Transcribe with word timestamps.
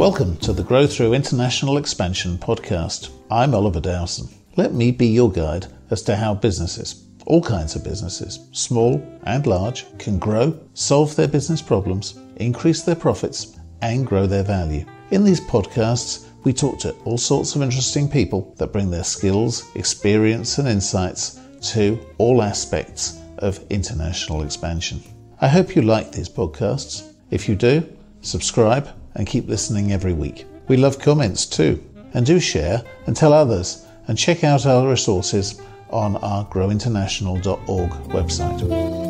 Welcome 0.00 0.38
to 0.38 0.54
the 0.54 0.62
Grow 0.62 0.86
Through 0.86 1.12
International 1.12 1.76
Expansion 1.76 2.38
podcast. 2.38 3.10
I'm 3.30 3.54
Oliver 3.54 3.80
Dowson. 3.80 4.28
Let 4.56 4.72
me 4.72 4.92
be 4.92 5.08
your 5.08 5.30
guide 5.30 5.66
as 5.90 6.00
to 6.04 6.16
how 6.16 6.32
businesses, 6.32 7.04
all 7.26 7.42
kinds 7.42 7.76
of 7.76 7.84
businesses, 7.84 8.48
small 8.52 9.06
and 9.24 9.46
large, 9.46 9.84
can 9.98 10.18
grow, 10.18 10.58
solve 10.72 11.14
their 11.16 11.28
business 11.28 11.60
problems, 11.60 12.18
increase 12.36 12.80
their 12.80 12.94
profits, 12.94 13.58
and 13.82 14.06
grow 14.06 14.26
their 14.26 14.42
value. 14.42 14.86
In 15.10 15.22
these 15.22 15.42
podcasts, 15.42 16.28
we 16.44 16.54
talk 16.54 16.78
to 16.78 16.94
all 17.04 17.18
sorts 17.18 17.54
of 17.54 17.60
interesting 17.60 18.08
people 18.08 18.54
that 18.56 18.72
bring 18.72 18.90
their 18.90 19.04
skills, 19.04 19.70
experience, 19.74 20.56
and 20.56 20.66
insights 20.66 21.38
to 21.72 22.00
all 22.16 22.40
aspects 22.40 23.18
of 23.36 23.62
international 23.68 24.44
expansion. 24.44 25.02
I 25.42 25.48
hope 25.48 25.76
you 25.76 25.82
like 25.82 26.10
these 26.10 26.30
podcasts. 26.30 27.12
If 27.30 27.50
you 27.50 27.54
do, 27.54 27.86
subscribe 28.22 28.88
and 29.14 29.26
keep 29.26 29.48
listening 29.48 29.92
every 29.92 30.12
week. 30.12 30.46
We 30.68 30.76
love 30.76 30.98
comments 30.98 31.46
too, 31.46 31.82
and 32.14 32.24
do 32.24 32.40
share 32.40 32.82
and 33.06 33.16
tell 33.16 33.32
others, 33.32 33.86
and 34.08 34.16
check 34.16 34.44
out 34.44 34.66
our 34.66 34.88
resources 34.88 35.60
on 35.90 36.16
our 36.16 36.44
growinternational.org 36.46 37.90
website. 38.10 39.09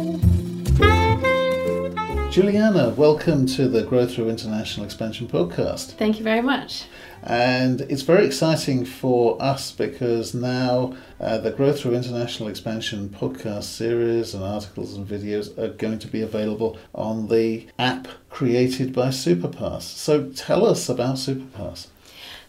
Juliana, 2.30 2.90
welcome 2.90 3.44
to 3.44 3.66
the 3.66 3.82
Grow 3.82 4.06
Through 4.06 4.28
International 4.28 4.86
Expansion 4.86 5.26
podcast. 5.26 5.94
Thank 5.94 6.18
you 6.18 6.22
very 6.22 6.40
much. 6.40 6.84
And 7.24 7.80
it's 7.80 8.02
very 8.02 8.24
exciting 8.24 8.84
for 8.84 9.36
us 9.42 9.72
because 9.72 10.32
now 10.32 10.94
uh, 11.18 11.38
the 11.38 11.50
Grow 11.50 11.72
Through 11.72 11.96
International 11.96 12.48
Expansion 12.48 13.08
podcast 13.08 13.64
series 13.64 14.32
and 14.32 14.44
articles 14.44 14.94
and 14.94 15.08
videos 15.08 15.58
are 15.58 15.74
going 15.74 15.98
to 15.98 16.06
be 16.06 16.22
available 16.22 16.78
on 16.94 17.26
the 17.26 17.66
app 17.80 18.06
created 18.28 18.92
by 18.92 19.08
Superpass. 19.08 19.82
So 19.82 20.30
tell 20.30 20.64
us 20.64 20.88
about 20.88 21.16
Superpass. 21.16 21.88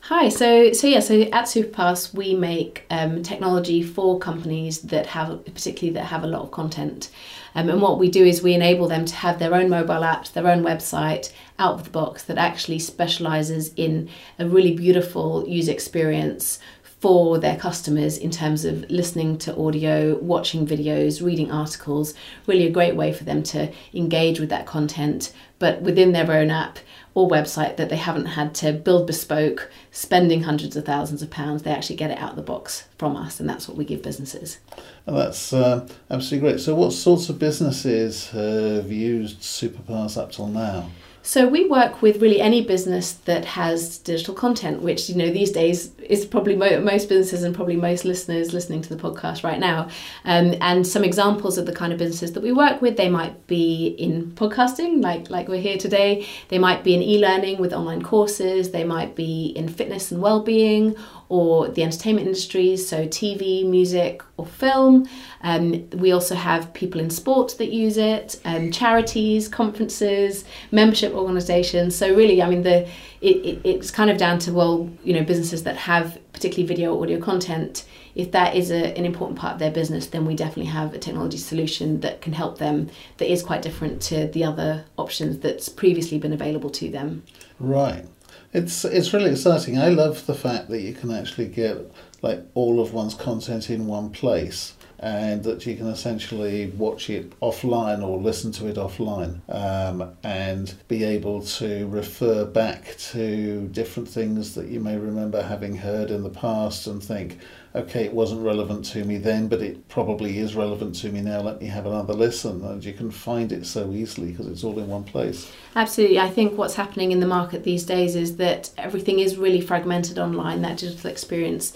Hi, 0.05 0.29
so 0.29 0.73
so 0.73 0.87
yeah, 0.87 0.99
so 0.99 1.21
at 1.21 1.45
Superpass 1.45 2.13
we 2.13 2.35
make 2.35 2.85
um, 2.91 3.23
technology 3.23 3.81
for 3.81 4.19
companies 4.19 4.81
that 4.81 5.07
have 5.07 5.43
particularly 5.45 5.93
that 5.95 6.05
have 6.05 6.23
a 6.23 6.27
lot 6.27 6.41
of 6.41 6.51
content. 6.51 7.09
Um, 7.55 7.69
and 7.69 7.81
what 7.81 7.99
we 7.99 8.09
do 8.09 8.23
is 8.23 8.41
we 8.41 8.53
enable 8.53 8.87
them 8.87 9.05
to 9.05 9.15
have 9.15 9.39
their 9.39 9.53
own 9.53 9.69
mobile 9.69 10.03
app, 10.03 10.27
their 10.29 10.47
own 10.47 10.63
website 10.63 11.31
out 11.59 11.75
of 11.75 11.83
the 11.83 11.89
box 11.89 12.23
that 12.23 12.37
actually 12.37 12.79
specializes 12.79 13.73
in 13.75 14.09
a 14.39 14.47
really 14.47 14.75
beautiful 14.75 15.47
user 15.47 15.71
experience 15.71 16.59
for 17.01 17.39
their 17.39 17.57
customers 17.57 18.15
in 18.17 18.29
terms 18.29 18.63
of 18.63 18.87
listening 18.89 19.35
to 19.35 19.57
audio, 19.57 20.15
watching 20.19 20.67
videos, 20.67 21.23
reading 21.25 21.51
articles. 21.51 22.13
Really, 22.45 22.67
a 22.67 22.71
great 22.71 22.95
way 22.95 23.11
for 23.11 23.23
them 23.23 23.41
to 23.43 23.71
engage 23.93 24.39
with 24.39 24.49
that 24.49 24.67
content, 24.67 25.33
but 25.57 25.81
within 25.81 26.11
their 26.11 26.31
own 26.31 26.51
app 26.51 26.77
or 27.13 27.29
website 27.29 27.77
that 27.77 27.89
they 27.89 27.97
haven't 27.97 28.25
had 28.25 28.55
to 28.55 28.71
build 28.71 29.07
bespoke, 29.07 29.69
spending 29.91 30.43
hundreds 30.43 30.75
of 30.75 30.85
thousands 30.85 31.21
of 31.21 31.29
pounds. 31.29 31.63
They 31.63 31.71
actually 31.71 31.97
get 31.97 32.11
it 32.11 32.17
out 32.17 32.31
of 32.31 32.35
the 32.35 32.41
box 32.41 32.85
from 32.97 33.15
us, 33.15 33.39
and 33.39 33.49
that's 33.49 33.67
what 33.67 33.77
we 33.77 33.85
give 33.85 34.01
businesses. 34.01 34.59
And 35.05 35.17
that's 35.17 35.51
uh, 35.51 35.87
absolutely 36.09 36.49
great. 36.49 36.59
So, 36.61 36.75
what 36.75 36.93
sorts 36.93 37.29
of 37.29 37.39
businesses 37.39 38.29
have 38.29 38.91
used 38.91 39.41
Superpass 39.41 40.17
up 40.17 40.31
till 40.31 40.47
now? 40.47 40.89
So 41.23 41.47
we 41.47 41.67
work 41.67 42.01
with 42.01 42.21
really 42.21 42.41
any 42.41 42.65
business 42.65 43.13
that 43.25 43.45
has 43.45 43.99
digital 43.99 44.33
content, 44.33 44.81
which 44.81 45.07
you 45.07 45.15
know 45.15 45.29
these 45.29 45.51
days 45.51 45.91
is 45.99 46.25
probably 46.25 46.55
mo- 46.55 46.81
most 46.81 47.09
businesses 47.09 47.43
and 47.43 47.55
probably 47.55 47.75
most 47.75 48.05
listeners 48.05 48.53
listening 48.53 48.81
to 48.81 48.95
the 48.95 49.01
podcast 49.01 49.43
right 49.43 49.59
now. 49.59 49.87
Um, 50.25 50.55
and 50.61 50.85
some 50.85 51.03
examples 51.03 51.59
of 51.59 51.67
the 51.67 51.73
kind 51.73 51.93
of 51.93 51.99
businesses 51.99 52.33
that 52.33 52.41
we 52.41 52.51
work 52.51 52.81
with, 52.81 52.97
they 52.97 53.09
might 53.09 53.45
be 53.45 53.89
in 53.99 54.31
podcasting, 54.31 55.03
like 55.03 55.29
like 55.29 55.47
we're 55.47 55.61
here 55.61 55.77
today. 55.77 56.25
They 56.49 56.57
might 56.57 56.83
be 56.83 56.95
in 56.95 57.03
e-learning 57.03 57.59
with 57.59 57.71
online 57.71 58.01
courses. 58.01 58.71
They 58.71 58.83
might 58.83 59.15
be 59.15 59.53
in 59.55 59.67
fitness 59.67 60.11
and 60.11 60.21
well-being, 60.21 60.95
or 61.31 61.69
the 61.69 61.81
entertainment 61.81 62.27
industries, 62.27 62.85
so 62.85 63.07
TV, 63.07 63.65
music, 63.65 64.21
or 64.35 64.45
film. 64.45 65.07
Um, 65.43 65.89
we 65.91 66.11
also 66.11 66.35
have 66.35 66.73
people 66.73 66.99
in 66.99 67.09
sport 67.09 67.55
that 67.57 67.71
use 67.71 67.95
it, 67.95 68.37
um, 68.43 68.69
charities, 68.69 69.47
conferences, 69.47 70.43
membership 70.71 71.13
organisations. 71.13 71.95
So 71.95 72.13
really, 72.13 72.41
I 72.41 72.49
mean, 72.49 72.63
the 72.63 72.85
it, 73.21 73.37
it, 73.45 73.61
it's 73.63 73.91
kind 73.91 74.09
of 74.09 74.17
down 74.17 74.39
to 74.39 74.51
well, 74.51 74.89
you 75.05 75.13
know, 75.13 75.23
businesses 75.23 75.63
that 75.63 75.77
have 75.77 76.19
particularly 76.33 76.67
video, 76.67 76.93
or 76.93 77.03
audio 77.03 77.17
content. 77.17 77.85
If 78.13 78.33
that 78.33 78.57
is 78.57 78.69
a, 78.69 78.97
an 78.97 79.05
important 79.05 79.39
part 79.39 79.53
of 79.53 79.59
their 79.59 79.71
business, 79.71 80.07
then 80.07 80.25
we 80.25 80.35
definitely 80.35 80.65
have 80.65 80.93
a 80.93 80.99
technology 80.99 81.37
solution 81.37 82.01
that 82.01 82.21
can 82.21 82.33
help 82.33 82.57
them. 82.57 82.89
That 83.19 83.31
is 83.31 83.41
quite 83.41 83.61
different 83.61 84.01
to 84.03 84.27
the 84.27 84.43
other 84.43 84.83
options 84.97 85.39
that's 85.39 85.69
previously 85.69 86.17
been 86.19 86.33
available 86.33 86.71
to 86.71 86.89
them. 86.89 87.23
Right. 87.57 88.05
It's 88.53 88.83
it's 88.83 89.13
really 89.13 89.31
exciting. 89.31 89.77
I 89.77 89.89
love 89.89 90.25
the 90.25 90.33
fact 90.33 90.69
that 90.69 90.81
you 90.81 90.93
can 90.93 91.11
actually 91.11 91.47
get 91.47 91.77
like 92.21 92.43
all 92.53 92.81
of 92.81 92.93
one's 92.93 93.13
content 93.13 93.69
in 93.69 93.87
one 93.87 94.09
place 94.09 94.73
and 95.01 95.43
that 95.43 95.65
you 95.65 95.75
can 95.75 95.87
essentially 95.87 96.67
watch 96.77 97.09
it 97.09 97.37
offline 97.39 98.07
or 98.07 98.19
listen 98.19 98.51
to 98.51 98.67
it 98.67 98.75
offline 98.75 99.41
um, 99.49 100.15
and 100.23 100.75
be 100.87 101.03
able 101.03 101.41
to 101.41 101.87
refer 101.87 102.45
back 102.45 102.95
to 102.97 103.67
different 103.69 104.07
things 104.07 104.53
that 104.53 104.67
you 104.67 104.79
may 104.79 104.95
remember 104.95 105.41
having 105.41 105.75
heard 105.75 106.11
in 106.11 106.21
the 106.21 106.29
past 106.29 106.85
and 106.85 107.03
think, 107.03 107.39
okay, 107.73 108.03
it 108.05 108.13
wasn't 108.13 108.39
relevant 108.41 108.85
to 108.85 109.03
me 109.03 109.17
then, 109.17 109.47
but 109.47 109.61
it 109.61 109.87
probably 109.87 110.37
is 110.37 110.55
relevant 110.55 110.93
to 110.93 111.09
me 111.09 111.21
now. 111.21 111.41
Let 111.41 111.61
me 111.61 111.67
have 111.67 111.87
another 111.87 112.13
listen. 112.13 112.63
And 112.63 112.83
you 112.83 112.93
can 112.93 113.09
find 113.09 113.51
it 113.51 113.65
so 113.65 113.91
easily 113.91 114.31
because 114.31 114.47
it's 114.47 114.63
all 114.63 114.77
in 114.77 114.87
one 114.87 115.03
place. 115.03 115.51
Absolutely. 115.75 116.19
I 116.19 116.29
think 116.29 116.57
what's 116.57 116.75
happening 116.75 117.11
in 117.11 117.21
the 117.21 117.27
market 117.27 117.63
these 117.63 117.85
days 117.85 118.15
is 118.15 118.37
that 118.37 118.69
everything 118.77 119.19
is 119.19 119.37
really 119.37 119.61
fragmented 119.61 120.19
online, 120.19 120.61
that 120.61 120.77
digital 120.77 121.09
experience 121.09 121.75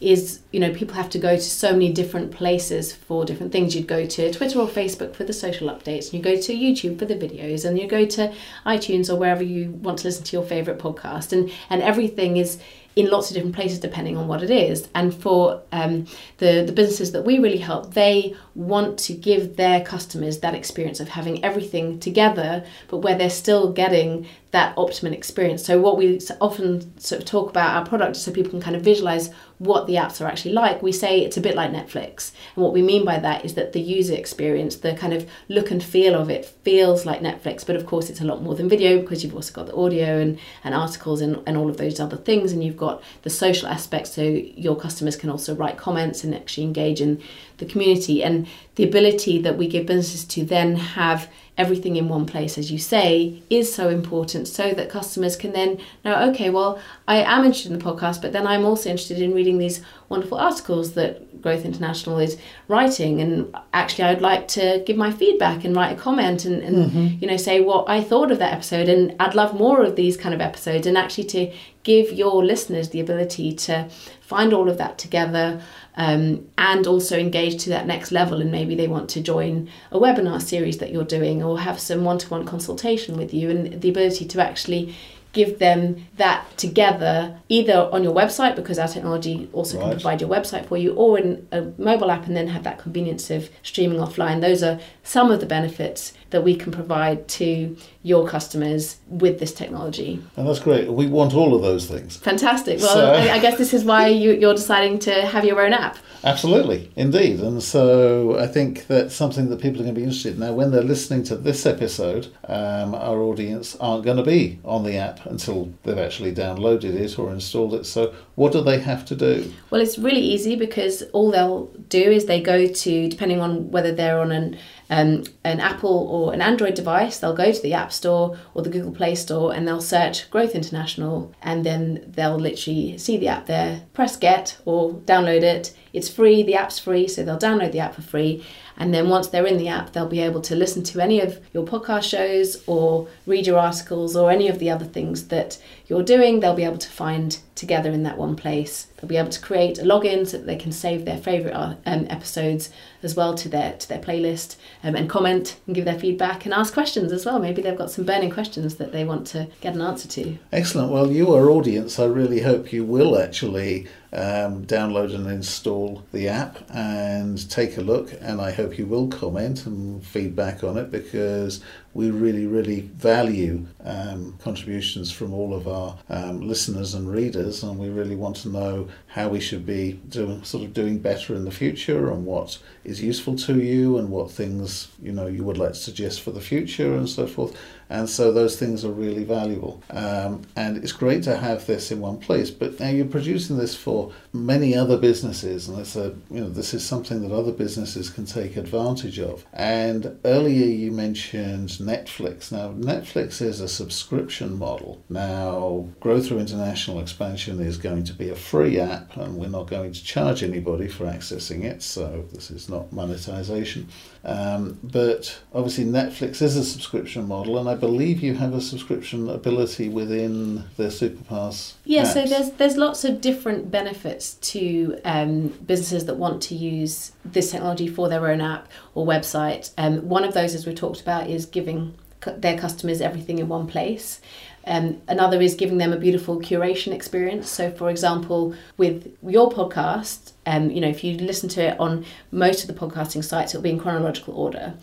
is 0.00 0.40
you 0.52 0.60
know 0.60 0.72
people 0.72 0.94
have 0.94 1.08
to 1.08 1.18
go 1.18 1.36
to 1.36 1.42
so 1.42 1.72
many 1.72 1.92
different 1.92 2.30
places 2.30 2.92
for 2.92 3.24
different 3.24 3.52
things 3.52 3.74
you'd 3.74 3.86
go 3.86 4.04
to 4.04 4.32
twitter 4.32 4.58
or 4.58 4.66
facebook 4.66 5.14
for 5.14 5.24
the 5.24 5.32
social 5.32 5.68
updates 5.68 6.06
and 6.06 6.14
you 6.14 6.20
go 6.20 6.40
to 6.40 6.52
youtube 6.52 6.98
for 6.98 7.04
the 7.04 7.14
videos 7.14 7.64
and 7.64 7.78
you 7.78 7.86
go 7.86 8.04
to 8.04 8.32
itunes 8.66 9.08
or 9.08 9.16
wherever 9.16 9.42
you 9.42 9.70
want 9.70 9.98
to 9.98 10.04
listen 10.04 10.24
to 10.24 10.36
your 10.36 10.44
favorite 10.44 10.78
podcast 10.78 11.32
and 11.32 11.50
and 11.70 11.80
everything 11.80 12.36
is 12.36 12.58
in 12.96 13.10
lots 13.10 13.30
of 13.30 13.34
different 13.34 13.54
places 13.54 13.78
depending 13.80 14.16
on 14.16 14.28
what 14.28 14.42
it 14.42 14.50
is. 14.50 14.88
And 14.94 15.12
for 15.14 15.62
um, 15.72 16.06
the, 16.38 16.62
the 16.64 16.72
businesses 16.72 17.12
that 17.12 17.24
we 17.24 17.38
really 17.38 17.58
help, 17.58 17.94
they 17.94 18.36
want 18.54 18.98
to 19.00 19.14
give 19.14 19.56
their 19.56 19.84
customers 19.84 20.38
that 20.40 20.54
experience 20.54 21.00
of 21.00 21.08
having 21.08 21.44
everything 21.44 21.98
together, 21.98 22.64
but 22.88 22.98
where 22.98 23.16
they're 23.16 23.30
still 23.30 23.72
getting 23.72 24.28
that 24.54 24.72
optimum 24.78 25.12
experience. 25.12 25.64
So 25.64 25.80
what 25.80 25.98
we 25.98 26.20
often 26.40 26.98
sort 26.98 27.20
of 27.20 27.26
talk 27.26 27.50
about 27.50 27.74
our 27.76 27.84
product 27.84 28.16
so 28.16 28.30
people 28.30 28.50
can 28.50 28.60
kind 28.60 28.76
of 28.76 28.82
visualize 28.82 29.30
what 29.58 29.86
the 29.86 29.94
apps 29.94 30.20
are 30.20 30.28
actually 30.28 30.52
like. 30.52 30.80
We 30.80 30.92
say 30.92 31.20
it's 31.20 31.36
a 31.36 31.40
bit 31.40 31.56
like 31.56 31.72
Netflix. 31.72 32.30
And 32.54 32.62
what 32.62 32.72
we 32.72 32.80
mean 32.80 33.04
by 33.04 33.18
that 33.18 33.44
is 33.44 33.54
that 33.54 33.72
the 33.72 33.80
user 33.80 34.14
experience, 34.14 34.76
the 34.76 34.94
kind 34.94 35.12
of 35.12 35.28
look 35.48 35.72
and 35.72 35.82
feel 35.82 36.14
of 36.14 36.30
it 36.30 36.44
feels 36.44 37.04
like 37.04 37.20
Netflix, 37.20 37.66
but 37.66 37.74
of 37.74 37.84
course 37.84 38.10
it's 38.10 38.20
a 38.20 38.24
lot 38.24 38.42
more 38.42 38.54
than 38.54 38.68
video 38.68 39.00
because 39.00 39.24
you've 39.24 39.34
also 39.34 39.52
got 39.52 39.66
the 39.66 39.74
audio 39.74 40.20
and, 40.20 40.38
and 40.62 40.72
articles 40.72 41.20
and, 41.20 41.42
and 41.46 41.56
all 41.56 41.68
of 41.68 41.76
those 41.76 41.98
other 41.98 42.16
things. 42.16 42.52
And 42.52 42.62
you've 42.62 42.76
got 42.76 43.02
the 43.22 43.30
social 43.30 43.68
aspects 43.68 44.12
so 44.12 44.22
your 44.22 44.76
customers 44.76 45.16
can 45.16 45.30
also 45.30 45.54
write 45.54 45.78
comments 45.78 46.22
and 46.22 46.32
actually 46.32 46.64
engage 46.64 47.00
in 47.00 47.20
the 47.58 47.66
community. 47.66 48.22
And 48.22 48.46
the 48.76 48.84
ability 48.84 49.40
that 49.42 49.56
we 49.56 49.66
give 49.66 49.86
businesses 49.86 50.24
to 50.26 50.44
then 50.44 50.76
have 50.76 51.28
everything 51.56 51.96
in 51.96 52.08
one 52.08 52.26
place, 52.26 52.58
as 52.58 52.72
you 52.72 52.78
say, 52.78 53.42
is 53.48 53.72
so 53.72 53.88
important 53.88 54.48
so 54.48 54.72
that 54.72 54.90
customers 54.90 55.36
can 55.36 55.52
then 55.52 55.78
know, 56.04 56.30
okay, 56.30 56.50
well, 56.50 56.80
I 57.06 57.16
am 57.18 57.44
interested 57.44 57.70
in 57.70 57.78
the 57.78 57.84
podcast, 57.84 58.20
but 58.22 58.32
then 58.32 58.46
I'm 58.46 58.64
also 58.64 58.90
interested 58.90 59.20
in 59.20 59.34
reading 59.34 59.58
these 59.58 59.80
wonderful 60.08 60.36
articles 60.36 60.94
that 60.94 61.40
Growth 61.42 61.64
International 61.64 62.18
is 62.18 62.36
writing. 62.66 63.20
And 63.20 63.54
actually, 63.72 64.04
I'd 64.04 64.20
like 64.20 64.48
to 64.48 64.82
give 64.84 64.96
my 64.96 65.12
feedback 65.12 65.64
and 65.64 65.76
write 65.76 65.96
a 65.96 66.00
comment 66.00 66.44
and, 66.44 66.60
and 66.60 66.90
mm-hmm. 66.90 67.18
you 67.20 67.28
know, 67.28 67.36
say 67.36 67.60
what 67.60 67.88
I 67.88 68.02
thought 68.02 68.32
of 68.32 68.40
that 68.40 68.52
episode. 68.52 68.88
And 68.88 69.14
I'd 69.20 69.36
love 69.36 69.54
more 69.54 69.82
of 69.82 69.94
these 69.94 70.16
kind 70.16 70.34
of 70.34 70.40
episodes 70.40 70.86
and 70.88 70.98
actually 70.98 71.24
to 71.24 71.52
give 71.84 72.12
your 72.12 72.44
listeners 72.44 72.88
the 72.88 73.00
ability 73.00 73.52
to 73.52 73.88
find 74.20 74.52
all 74.52 74.68
of 74.68 74.78
that 74.78 74.98
together 74.98 75.62
um, 75.96 76.48
and 76.58 76.86
also 76.86 77.18
engage 77.18 77.62
to 77.64 77.70
that 77.70 77.86
next 77.86 78.12
level. 78.12 78.40
And 78.40 78.50
maybe 78.50 78.74
they 78.74 78.88
want 78.88 79.08
to 79.10 79.20
join 79.20 79.68
a 79.90 79.98
webinar 79.98 80.40
series 80.42 80.78
that 80.78 80.92
you're 80.92 81.04
doing 81.04 81.42
or 81.42 81.60
have 81.60 81.78
some 81.78 82.04
one 82.04 82.18
to 82.18 82.28
one 82.28 82.44
consultation 82.44 83.16
with 83.16 83.32
you, 83.32 83.50
and 83.50 83.80
the 83.80 83.88
ability 83.88 84.24
to 84.26 84.42
actually 84.42 84.94
give 85.34 85.58
them 85.58 86.06
that 86.16 86.46
together 86.56 87.38
either 87.48 87.88
on 87.92 88.02
your 88.02 88.14
website 88.14 88.56
because 88.56 88.78
our 88.78 88.88
technology 88.88 89.48
also 89.52 89.76
right. 89.76 89.84
can 89.84 89.90
provide 89.92 90.20
your 90.20 90.30
website 90.30 90.64
for 90.66 90.78
you 90.78 90.94
or 90.94 91.18
in 91.18 91.46
a 91.52 91.60
mobile 91.76 92.10
app 92.10 92.26
and 92.26 92.36
then 92.36 92.48
have 92.48 92.62
that 92.62 92.78
convenience 92.78 93.30
of 93.30 93.50
streaming 93.62 93.98
offline 93.98 94.40
those 94.40 94.62
are 94.62 94.80
some 95.02 95.30
of 95.30 95.40
the 95.40 95.46
benefits 95.46 96.14
that 96.34 96.42
we 96.42 96.56
can 96.56 96.72
provide 96.72 97.28
to 97.28 97.76
your 98.02 98.26
customers 98.26 98.96
with 99.06 99.38
this 99.38 99.54
technology. 99.54 100.20
And 100.36 100.48
that's 100.48 100.58
great. 100.58 100.90
We 100.90 101.06
want 101.06 101.32
all 101.32 101.54
of 101.54 101.62
those 101.62 101.86
things. 101.86 102.16
Fantastic. 102.16 102.80
Well, 102.80 102.88
So- 102.88 103.12
I, 103.12 103.34
I 103.34 103.38
guess 103.38 103.56
this 103.56 103.72
is 103.72 103.84
why 103.84 104.08
you, 104.08 104.32
you're 104.32 104.54
deciding 104.54 104.98
to 105.00 105.26
have 105.26 105.44
your 105.44 105.64
own 105.64 105.72
app. 105.72 105.96
Absolutely, 106.24 106.90
indeed. 106.96 107.38
And 107.40 107.62
so 107.62 108.38
I 108.38 108.48
think 108.48 108.88
that's 108.88 109.14
something 109.14 109.48
that 109.50 109.60
people 109.60 109.80
are 109.80 109.84
going 109.84 109.94
to 109.94 110.00
be 110.00 110.04
interested 110.04 110.34
in. 110.34 110.40
Now, 110.40 110.54
when 110.54 110.72
they're 110.72 110.82
listening 110.82 111.22
to 111.24 111.36
this 111.36 111.66
episode, 111.66 112.28
um, 112.48 112.94
our 112.94 113.20
audience 113.20 113.76
aren't 113.76 114.04
going 114.04 114.16
to 114.16 114.24
be 114.24 114.58
on 114.64 114.82
the 114.84 114.96
app 114.96 115.23
until 115.24 115.72
they've 115.82 115.98
actually 115.98 116.34
downloaded 116.34 116.94
it 116.94 117.18
or 117.18 117.32
installed 117.32 117.74
it. 117.74 117.86
So, 117.86 118.14
what 118.34 118.52
do 118.52 118.60
they 118.62 118.80
have 118.80 119.04
to 119.06 119.16
do? 119.16 119.52
Well, 119.70 119.80
it's 119.80 119.98
really 119.98 120.20
easy 120.20 120.56
because 120.56 121.02
all 121.12 121.30
they'll 121.30 121.66
do 121.88 122.02
is 122.02 122.26
they 122.26 122.40
go 122.40 122.66
to, 122.66 123.08
depending 123.08 123.40
on 123.40 123.70
whether 123.70 123.92
they're 123.92 124.20
on 124.20 124.32
an 124.32 124.58
um, 124.90 125.24
an 125.44 125.60
Apple 125.60 126.08
or 126.10 126.34
an 126.34 126.42
Android 126.42 126.74
device, 126.74 127.18
they'll 127.18 127.34
go 127.34 127.50
to 127.50 127.62
the 127.62 127.72
App 127.72 127.92
Store 127.92 128.38
or 128.52 128.62
the 128.62 128.70
Google 128.70 128.92
Play 128.92 129.14
Store 129.14 129.54
and 129.54 129.66
they'll 129.66 129.80
search 129.80 130.30
Growth 130.30 130.54
International 130.54 131.34
and 131.42 131.64
then 131.64 132.04
they'll 132.06 132.38
literally 132.38 132.98
see 132.98 133.16
the 133.16 133.28
app 133.28 133.46
there, 133.46 133.82
press 133.92 134.16
get 134.16 134.58
or 134.64 134.92
download 134.92 135.42
it. 135.42 135.74
It's 135.92 136.08
free, 136.08 136.42
the 136.42 136.56
app's 136.56 136.78
free, 136.78 137.08
so 137.08 137.24
they'll 137.24 137.38
download 137.38 137.72
the 137.72 137.80
app 137.80 137.94
for 137.94 138.02
free. 138.02 138.44
And 138.76 138.92
then 138.92 139.08
once 139.08 139.28
they're 139.28 139.46
in 139.46 139.58
the 139.58 139.68
app, 139.68 139.92
they'll 139.92 140.06
be 140.06 140.20
able 140.20 140.40
to 140.42 140.56
listen 140.56 140.82
to 140.84 141.00
any 141.00 141.20
of 141.20 141.38
your 141.52 141.64
podcast 141.64 142.04
shows 142.04 142.62
or 142.66 143.08
read 143.26 143.46
your 143.46 143.58
articles 143.58 144.16
or 144.16 144.30
any 144.30 144.48
of 144.48 144.58
the 144.58 144.70
other 144.70 144.84
things 144.84 145.28
that 145.28 145.60
you're 145.86 146.02
doing. 146.02 146.40
They'll 146.40 146.54
be 146.54 146.64
able 146.64 146.78
to 146.78 146.90
find 146.90 147.38
together 147.54 147.90
in 147.90 148.02
that 148.02 148.18
one 148.18 148.34
place. 148.34 148.88
They'll 148.96 149.08
be 149.08 149.16
able 149.16 149.30
to 149.30 149.40
create 149.40 149.78
a 149.78 149.82
login 149.82 150.26
so 150.26 150.38
that 150.38 150.46
they 150.46 150.56
can 150.56 150.72
save 150.72 151.04
their 151.04 151.18
favourite 151.18 151.54
um, 151.86 152.06
episodes 152.10 152.70
as 153.02 153.14
well 153.14 153.34
to 153.34 153.48
their 153.48 153.74
to 153.74 153.88
their 153.88 154.00
playlist 154.00 154.56
um, 154.82 154.96
and 154.96 155.08
comment 155.08 155.56
and 155.66 155.74
give 155.74 155.84
their 155.84 155.98
feedback 155.98 156.44
and 156.44 156.54
ask 156.54 156.72
questions 156.72 157.12
as 157.12 157.24
well. 157.24 157.38
Maybe 157.38 157.62
they've 157.62 157.76
got 157.76 157.90
some 157.90 158.04
burning 158.04 158.30
questions 158.30 158.76
that 158.76 158.92
they 158.92 159.04
want 159.04 159.26
to 159.28 159.48
get 159.60 159.74
an 159.74 159.82
answer 159.82 160.08
to. 160.08 160.38
Excellent. 160.52 160.90
Well, 160.90 161.12
you, 161.12 161.32
our 161.32 161.50
audience, 161.50 161.98
I 161.98 162.06
really 162.06 162.40
hope 162.40 162.72
you 162.72 162.84
will 162.84 163.18
actually 163.18 163.86
um, 164.14 164.64
download 164.64 165.14
and 165.14 165.26
install 165.26 166.04
the 166.12 166.28
app 166.28 166.58
and 166.70 167.50
take 167.50 167.76
a 167.76 167.80
look. 167.80 168.12
And 168.20 168.40
I 168.40 168.52
hope 168.52 168.78
you 168.78 168.86
will 168.86 169.08
comment 169.08 169.66
and 169.66 170.04
feedback 170.04 170.62
on 170.62 170.76
it 170.76 170.90
because 170.90 171.60
we 171.94 172.10
really, 172.10 172.46
really 172.46 172.80
value 172.80 173.66
um, 173.84 174.36
contributions 174.42 175.12
from 175.12 175.32
all 175.32 175.54
of 175.54 175.68
our 175.68 175.96
um, 176.10 176.40
listeners 176.40 176.94
and 176.94 177.10
readers, 177.10 177.62
and 177.62 177.78
we 177.78 177.88
really 177.88 178.16
want 178.16 178.36
to 178.36 178.48
know 178.48 178.88
how 179.06 179.28
we 179.28 179.38
should 179.38 179.64
be 179.64 179.92
doing, 180.08 180.42
sort 180.42 180.64
of 180.64 180.74
doing 180.74 180.98
better 180.98 181.34
in 181.36 181.44
the 181.44 181.52
future, 181.52 182.10
and 182.10 182.26
what 182.26 182.58
is 182.82 183.00
useful 183.00 183.36
to 183.36 183.60
you, 183.60 183.96
and 183.96 184.10
what 184.10 184.30
things 184.30 184.88
you 185.00 185.12
know 185.12 185.26
you 185.26 185.44
would 185.44 185.56
like 185.56 185.70
to 185.70 185.78
suggest 185.78 186.20
for 186.20 186.32
the 186.32 186.40
future, 186.40 186.94
and 186.94 187.08
so 187.08 187.26
forth. 187.26 187.56
And 187.90 188.08
so 188.08 188.32
those 188.32 188.58
things 188.58 188.84
are 188.84 188.90
really 188.90 189.24
valuable, 189.24 189.82
um, 189.90 190.42
and 190.56 190.78
it's 190.78 190.92
great 190.92 191.22
to 191.24 191.36
have 191.36 191.66
this 191.66 191.92
in 191.92 192.00
one 192.00 192.18
place. 192.18 192.50
But 192.50 192.80
now 192.80 192.88
you're 192.88 193.06
producing 193.06 193.56
this 193.56 193.76
for 193.76 194.10
many 194.32 194.74
other 194.74 194.96
businesses, 194.96 195.68
and 195.68 195.78
it's 195.78 195.94
a 195.94 196.14
you 196.28 196.40
know 196.40 196.48
this 196.48 196.74
is 196.74 196.84
something 196.84 197.22
that 197.22 197.32
other 197.32 197.52
businesses 197.52 198.10
can 198.10 198.24
take 198.24 198.56
advantage 198.56 199.20
of. 199.20 199.44
And 199.52 200.18
earlier 200.24 200.66
you 200.66 200.90
mentioned 200.90 201.83
Netflix. 201.84 202.50
Now, 202.50 202.72
Netflix 202.72 203.42
is 203.42 203.60
a 203.60 203.68
subscription 203.68 204.58
model. 204.58 205.02
Now, 205.08 205.88
Grow 206.00 206.20
Through 206.20 206.38
International 206.40 207.00
Expansion 207.00 207.60
is 207.60 207.76
going 207.76 208.04
to 208.04 208.12
be 208.12 208.30
a 208.30 208.34
free 208.34 208.78
app, 208.80 209.16
and 209.16 209.36
we're 209.36 209.48
not 209.48 209.68
going 209.68 209.92
to 209.92 210.04
charge 210.04 210.42
anybody 210.42 210.88
for 210.88 211.04
accessing 211.04 211.64
it, 211.64 211.82
so 211.82 212.24
this 212.32 212.50
is 212.50 212.68
not 212.68 212.92
monetization. 212.92 213.88
Um, 214.24 214.78
but 214.82 215.38
obviously, 215.52 215.84
Netflix 215.84 216.40
is 216.40 216.56
a 216.56 216.64
subscription 216.64 217.28
model, 217.28 217.58
and 217.58 217.68
I 217.68 217.74
believe 217.74 218.22
you 218.22 218.34
have 218.34 218.54
a 218.54 218.60
subscription 218.60 219.28
ability 219.28 219.90
within 219.90 220.64
the 220.76 220.84
SuperPass. 220.84 221.74
Yeah, 221.84 222.04
so 222.04 222.24
there's 222.24 222.52
there's 222.52 222.76
lots 222.76 223.04
of 223.04 223.20
different 223.20 223.70
benefits 223.70 224.34
to 224.34 224.98
um, 225.04 225.48
businesses 225.66 226.06
that 226.06 226.14
want 226.14 226.42
to 226.44 226.54
use 226.54 227.12
this 227.24 227.50
technology 227.50 227.86
for 227.86 228.08
their 228.08 228.26
own 228.30 228.40
app 228.40 228.68
or 228.94 229.06
website. 229.06 229.70
Um, 229.76 230.08
one 230.08 230.24
of 230.24 230.32
those, 230.32 230.54
as 230.54 230.66
we 230.66 230.72
talked 230.74 231.02
about, 231.02 231.28
is 231.28 231.44
giving 231.44 231.94
cu- 232.20 232.38
their 232.38 232.58
customers 232.58 233.02
everything 233.02 233.38
in 233.38 233.48
one 233.48 233.66
place. 233.66 234.20
Um, 234.66 235.02
another 235.08 235.40
is 235.42 235.54
giving 235.54 235.78
them 235.78 235.92
a 235.92 235.98
beautiful 235.98 236.40
curation 236.40 236.92
experience. 236.92 237.50
So, 237.50 237.70
for 237.70 237.90
example, 237.90 238.54
with 238.78 239.14
your 239.22 239.50
podcast, 239.50 240.32
um, 240.46 240.70
you 240.70 240.80
know, 240.80 240.88
if 240.88 241.02
you 241.02 241.16
listen 241.16 241.48
to 241.50 241.62
it 241.72 241.80
on 241.80 242.04
most 242.30 242.62
of 242.62 242.68
the 242.68 242.74
podcasting 242.74 243.24
sites, 243.24 243.54
it'll 243.54 243.62
be 243.62 243.70
in 243.70 243.78
chronological 243.78 244.34
order. 244.34 244.74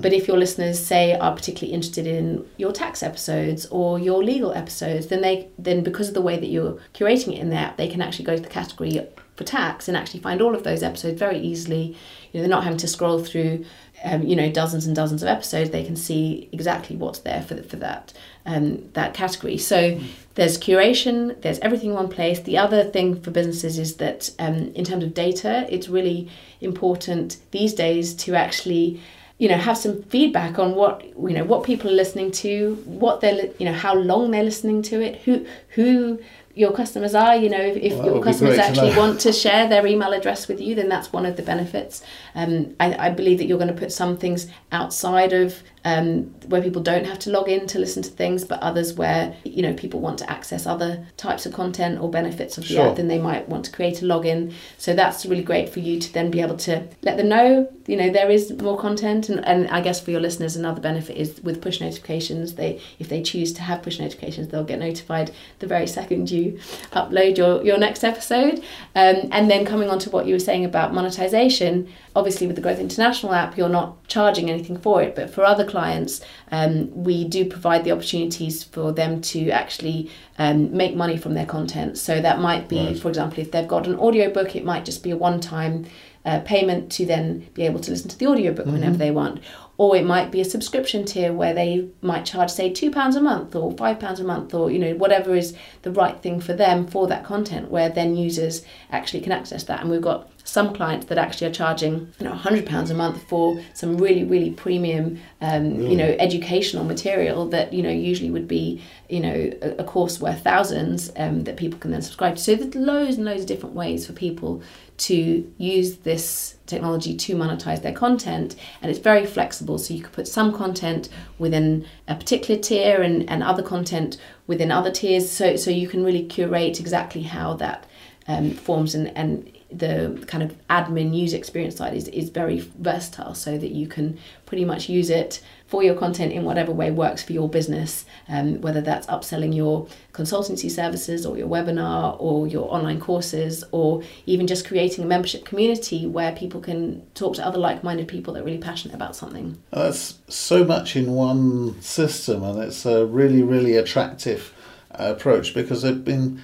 But 0.00 0.12
if 0.12 0.28
your 0.28 0.36
listeners 0.36 0.78
say 0.78 1.14
are 1.14 1.34
particularly 1.34 1.74
interested 1.74 2.06
in 2.06 2.46
your 2.56 2.72
tax 2.72 3.02
episodes 3.02 3.66
or 3.66 3.98
your 3.98 4.22
legal 4.22 4.52
episodes, 4.52 5.08
then 5.08 5.20
they 5.22 5.48
then 5.58 5.82
because 5.82 6.08
of 6.08 6.14
the 6.14 6.22
way 6.22 6.38
that 6.38 6.48
you're 6.48 6.78
curating 6.94 7.32
it 7.34 7.38
in 7.38 7.50
the 7.50 7.56
app, 7.56 7.76
they 7.76 7.88
can 7.88 8.00
actually 8.00 8.24
go 8.24 8.36
to 8.36 8.42
the 8.42 8.48
category 8.48 9.00
for 9.38 9.44
tax 9.44 9.86
and 9.86 9.96
actually 9.96 10.20
find 10.20 10.42
all 10.42 10.54
of 10.54 10.64
those 10.64 10.82
episodes 10.82 11.18
very 11.18 11.38
easily. 11.38 11.96
You 12.32 12.34
know, 12.34 12.40
they're 12.40 12.48
not 12.48 12.64
having 12.64 12.78
to 12.78 12.88
scroll 12.88 13.24
through, 13.24 13.64
um, 14.04 14.22
you 14.24 14.34
know, 14.34 14.50
dozens 14.50 14.84
and 14.84 14.94
dozens 14.94 15.22
of 15.22 15.28
episodes. 15.28 15.70
They 15.70 15.84
can 15.84 15.96
see 15.96 16.48
exactly 16.52 16.96
what's 16.96 17.20
there 17.20 17.40
for 17.42 17.62
for 17.62 17.76
that 17.76 18.12
um, 18.44 18.90
that 18.92 19.14
category. 19.14 19.56
So 19.56 19.98
there's 20.34 20.58
curation. 20.58 21.40
There's 21.40 21.60
everything 21.60 21.90
in 21.90 21.94
one 21.94 22.08
place. 22.08 22.40
The 22.40 22.58
other 22.58 22.84
thing 22.84 23.20
for 23.22 23.30
businesses 23.30 23.78
is 23.78 23.96
that 23.96 24.30
um, 24.40 24.72
in 24.74 24.84
terms 24.84 25.04
of 25.04 25.14
data, 25.14 25.66
it's 25.70 25.88
really 25.88 26.28
important 26.60 27.38
these 27.52 27.72
days 27.72 28.14
to 28.14 28.34
actually 28.34 29.00
you 29.38 29.48
know 29.48 29.56
have 29.56 29.78
some 29.78 30.02
feedback 30.04 30.58
on 30.58 30.74
what 30.74 31.04
you 31.04 31.30
know 31.30 31.44
what 31.44 31.62
people 31.62 31.88
are 31.88 31.94
listening 31.94 32.32
to 32.32 32.74
what 32.86 33.20
they're 33.20 33.52
you 33.60 33.64
know 33.64 33.72
how 33.72 33.94
long 33.94 34.32
they're 34.32 34.42
listening 34.42 34.82
to 34.82 35.00
it 35.00 35.20
who 35.22 35.46
who 35.68 36.18
your 36.58 36.72
customers 36.72 37.14
are 37.14 37.36
you 37.36 37.48
know 37.48 37.60
if, 37.60 37.76
if 37.76 37.92
Well, 37.94 38.06
your 38.06 38.22
customers 38.22 38.58
actually 38.58 38.96
want 38.96 39.20
to 39.20 39.32
share 39.32 39.68
their 39.68 39.86
email 39.86 40.12
address 40.12 40.48
with 40.48 40.60
you 40.60 40.74
then 40.74 40.88
that's 40.88 41.12
one 41.12 41.24
of 41.24 41.36
the 41.36 41.42
benefits. 41.42 42.02
Um, 42.34 42.74
I, 42.80 43.06
I 43.06 43.10
believe 43.10 43.38
that 43.38 43.46
you're 43.46 43.58
going 43.58 43.74
to 43.74 43.80
put 43.80 43.92
some 43.92 44.16
things 44.16 44.48
outside 44.72 45.32
of 45.32 45.62
um, 45.84 46.22
where 46.48 46.62
people 46.62 46.82
don't 46.82 47.06
have 47.06 47.18
to 47.20 47.30
log 47.30 47.48
in 47.48 47.66
to 47.68 47.78
listen 47.78 48.02
to 48.02 48.10
things 48.10 48.44
but 48.44 48.60
others 48.60 48.94
where 48.94 49.34
you 49.44 49.62
know 49.62 49.72
people 49.74 50.00
want 50.00 50.18
to 50.18 50.30
access 50.30 50.66
other 50.66 51.06
types 51.16 51.46
of 51.46 51.52
content 51.52 52.00
or 52.00 52.10
benefits 52.10 52.58
of 52.58 52.64
the 52.64 52.74
Sure. 52.74 52.88
app 52.90 52.96
then 52.96 53.08
they 53.08 53.18
might 53.18 53.48
want 53.48 53.64
to 53.64 53.72
create 53.72 54.02
a 54.02 54.04
login. 54.04 54.52
So 54.76 54.94
that's 54.94 55.24
really 55.26 55.42
great 55.42 55.68
for 55.68 55.80
you 55.80 55.98
to 56.00 56.12
then 56.12 56.30
be 56.30 56.40
able 56.40 56.56
to 56.58 56.86
let 57.02 57.16
them 57.16 57.28
know 57.28 57.68
you 57.86 57.96
know 57.96 58.10
there 58.10 58.30
is 58.30 58.52
more 58.60 58.78
content. 58.78 59.28
And, 59.28 59.44
and 59.46 59.68
i 59.68 59.80
guess 59.80 60.00
for 60.00 60.10
your 60.10 60.20
listeners 60.20 60.56
another 60.56 60.80
benefit 60.80 61.16
is 61.16 61.40
with 61.42 61.62
push 61.62 61.80
notifications 61.80 62.54
they 62.54 62.80
if 62.98 63.08
they 63.08 63.22
choose 63.22 63.52
to 63.54 63.62
have 63.62 63.82
push 63.82 63.98
notifications 63.98 64.48
they'll 64.48 64.64
get 64.64 64.78
notified 64.78 65.30
the 65.60 65.66
very 65.66 65.86
second 65.86 66.30
you 66.30 66.58
upload 66.92 67.36
your, 67.38 67.62
your 67.64 67.78
next 67.78 68.04
episode. 68.04 68.58
Um, 68.94 69.28
and 69.32 69.50
then 69.50 69.64
coming 69.64 69.88
on 69.90 69.98
to 70.00 70.10
what 70.10 70.26
you 70.26 70.34
were 70.34 70.38
saying 70.38 70.64
about 70.64 70.92
monetization 70.94 71.88
obviously 72.16 72.46
with 72.46 72.56
the 72.56 72.62
growth 72.62 72.78
international 72.78 73.32
app 73.32 73.56
you're 73.56 73.68
not 73.68 74.06
charging 74.08 74.50
anything 74.50 74.76
for 74.78 75.02
it 75.02 75.14
but 75.14 75.30
for 75.30 75.44
other 75.44 75.64
clients 75.68 76.20
um, 76.50 76.72
we 77.08 77.24
do 77.36 77.44
provide 77.44 77.84
the 77.84 77.92
opportunities 77.92 78.64
for 78.64 78.92
them 78.92 79.20
to 79.32 79.50
actually 79.50 80.10
um, 80.38 80.76
make 80.76 80.94
money 80.96 81.16
from 81.16 81.34
their 81.34 81.46
content. 81.46 81.98
So 81.98 82.20
that 82.20 82.40
might 82.40 82.68
be 82.68 82.78
Right. 82.86 82.98
for 82.98 83.08
example 83.08 83.38
if 83.40 83.50
they've 83.52 83.68
got 83.76 83.86
an 83.86 83.96
audiobook 83.98 84.56
it 84.56 84.64
might 84.64 84.84
just 84.84 85.02
be 85.02 85.10
a 85.10 85.16
one-time 85.16 85.86
uh, 86.24 86.40
payment 86.40 86.90
to 86.92 87.06
then 87.06 87.46
be 87.54 87.62
able 87.62 87.80
to 87.80 87.90
listen 87.90 88.08
to 88.10 88.18
the 88.18 88.26
audiobook 88.26 88.66
whenever 88.66 88.96
they 88.96 89.10
want 89.10 89.40
or 89.78 89.94
it 89.96 90.04
might 90.04 90.32
be 90.32 90.40
a 90.40 90.44
subscription 90.44 91.04
tier 91.04 91.32
where 91.32 91.54
they 91.54 91.88
might 92.02 92.26
charge 92.26 92.50
say 92.50 92.70
two 92.70 92.90
pounds 92.90 93.14
a 93.14 93.20
month 93.20 93.54
or 93.54 93.72
five 93.76 93.98
pounds 93.98 94.18
a 94.18 94.24
month 94.24 94.52
or 94.52 94.70
you 94.70 94.78
know 94.78 94.92
whatever 94.96 95.34
is 95.34 95.54
the 95.82 95.90
right 95.92 96.20
thing 96.20 96.40
for 96.40 96.52
them 96.52 96.86
for 96.86 97.06
that 97.06 97.24
content 97.24 97.70
where 97.70 97.88
then 97.88 98.16
users 98.16 98.64
actually 98.90 99.20
can 99.20 99.32
access 99.32 99.64
that. 99.64 99.80
And 99.80 99.88
we've 99.88 100.02
got 100.02 100.30
some 100.42 100.74
clients 100.74 101.06
that 101.06 101.18
actually 101.18 101.46
are 101.46 101.52
charging 101.52 102.12
you 102.18 102.24
know 102.24 102.30
100 102.30 102.66
pounds 102.66 102.90
a 102.90 102.94
month 102.94 103.22
for 103.28 103.62
some 103.74 103.98
really 103.98 104.24
really 104.24 104.50
premium 104.50 105.18
um, 105.42 105.80
you 105.80 105.96
know 105.96 106.16
educational 106.18 106.84
material 106.84 107.46
that 107.48 107.72
you 107.72 107.82
know 107.82 107.90
usually 107.90 108.30
would 108.30 108.48
be 108.48 108.82
you 109.08 109.20
know 109.20 109.50
a, 109.62 109.82
a 109.82 109.84
course 109.84 110.20
worth 110.20 110.42
thousands 110.42 111.12
um, 111.16 111.44
that 111.44 111.56
people 111.56 111.78
can 111.78 111.92
then 111.92 112.02
subscribe 112.02 112.34
to. 112.34 112.42
So 112.42 112.56
there's 112.56 112.74
loads 112.74 113.16
and 113.16 113.24
loads 113.24 113.42
of 113.42 113.46
different 113.46 113.76
ways 113.76 114.06
for 114.06 114.12
people 114.12 114.60
to 114.98 115.52
use 115.58 115.98
this 115.98 116.56
technology 116.66 117.16
to 117.16 117.34
monetize 117.34 117.82
their 117.82 117.92
content 117.92 118.56
and 118.82 118.90
it's 118.90 119.00
very 119.00 119.24
flexible. 119.24 119.78
So 119.78 119.94
you 119.94 120.02
could 120.02 120.12
put 120.12 120.28
some 120.28 120.52
content 120.52 121.08
within 121.38 121.86
a 122.06 122.14
particular 122.14 122.60
tier 122.60 123.02
and, 123.02 123.28
and 123.30 123.42
other 123.42 123.62
content 123.62 124.18
within 124.46 124.70
other 124.70 124.90
tiers. 124.90 125.30
So 125.30 125.56
so 125.56 125.70
you 125.70 125.88
can 125.88 126.04
really 126.04 126.24
curate 126.24 126.80
exactly 126.80 127.22
how 127.22 127.54
that 127.54 127.86
um, 128.26 128.50
forms 128.50 128.94
and, 128.94 129.16
and 129.16 129.50
the 129.70 130.24
kind 130.26 130.42
of 130.42 130.56
admin 130.68 131.14
user 131.14 131.36
experience 131.36 131.76
side 131.76 131.94
is, 131.94 132.08
is 132.08 132.30
very 132.30 132.60
versatile 132.78 133.34
so 133.34 133.58
that 133.58 133.70
you 133.70 133.86
can 133.86 134.18
pretty 134.46 134.64
much 134.64 134.88
use 134.88 135.10
it 135.10 135.42
for 135.66 135.82
your 135.82 135.94
content 135.94 136.32
in 136.32 136.42
whatever 136.44 136.72
way 136.72 136.90
works 136.90 137.22
for 137.22 137.34
your 137.34 137.48
business, 137.50 138.06
um, 138.28 138.58
whether 138.62 138.80
that's 138.80 139.06
upselling 139.08 139.54
your 139.54 139.86
consultancy 140.14 140.70
services 140.70 141.26
or 141.26 141.36
your 141.36 141.46
webinar 141.46 142.16
or 142.18 142.48
your 142.48 142.72
online 142.72 142.98
courses, 142.98 143.62
or 143.70 144.02
even 144.24 144.46
just 144.46 144.66
creating 144.66 145.04
a 145.04 145.06
membership 145.06 145.44
community 145.44 146.06
where 146.06 146.32
people 146.32 146.60
can 146.62 147.04
talk 147.12 147.34
to 147.34 147.44
other 147.44 147.58
like 147.58 147.84
minded 147.84 148.08
people 148.08 148.32
that 148.32 148.40
are 148.40 148.46
really 148.46 148.56
passionate 148.56 148.94
about 148.94 149.14
something. 149.14 149.58
That's 149.70 150.18
so 150.28 150.64
much 150.64 150.96
in 150.96 151.12
one 151.12 151.78
system, 151.82 152.42
and 152.42 152.62
it's 152.62 152.86
a 152.86 153.04
really, 153.04 153.42
really 153.42 153.76
attractive 153.76 154.54
approach 154.90 155.52
because 155.52 155.82
they've 155.82 156.02
been 156.02 156.40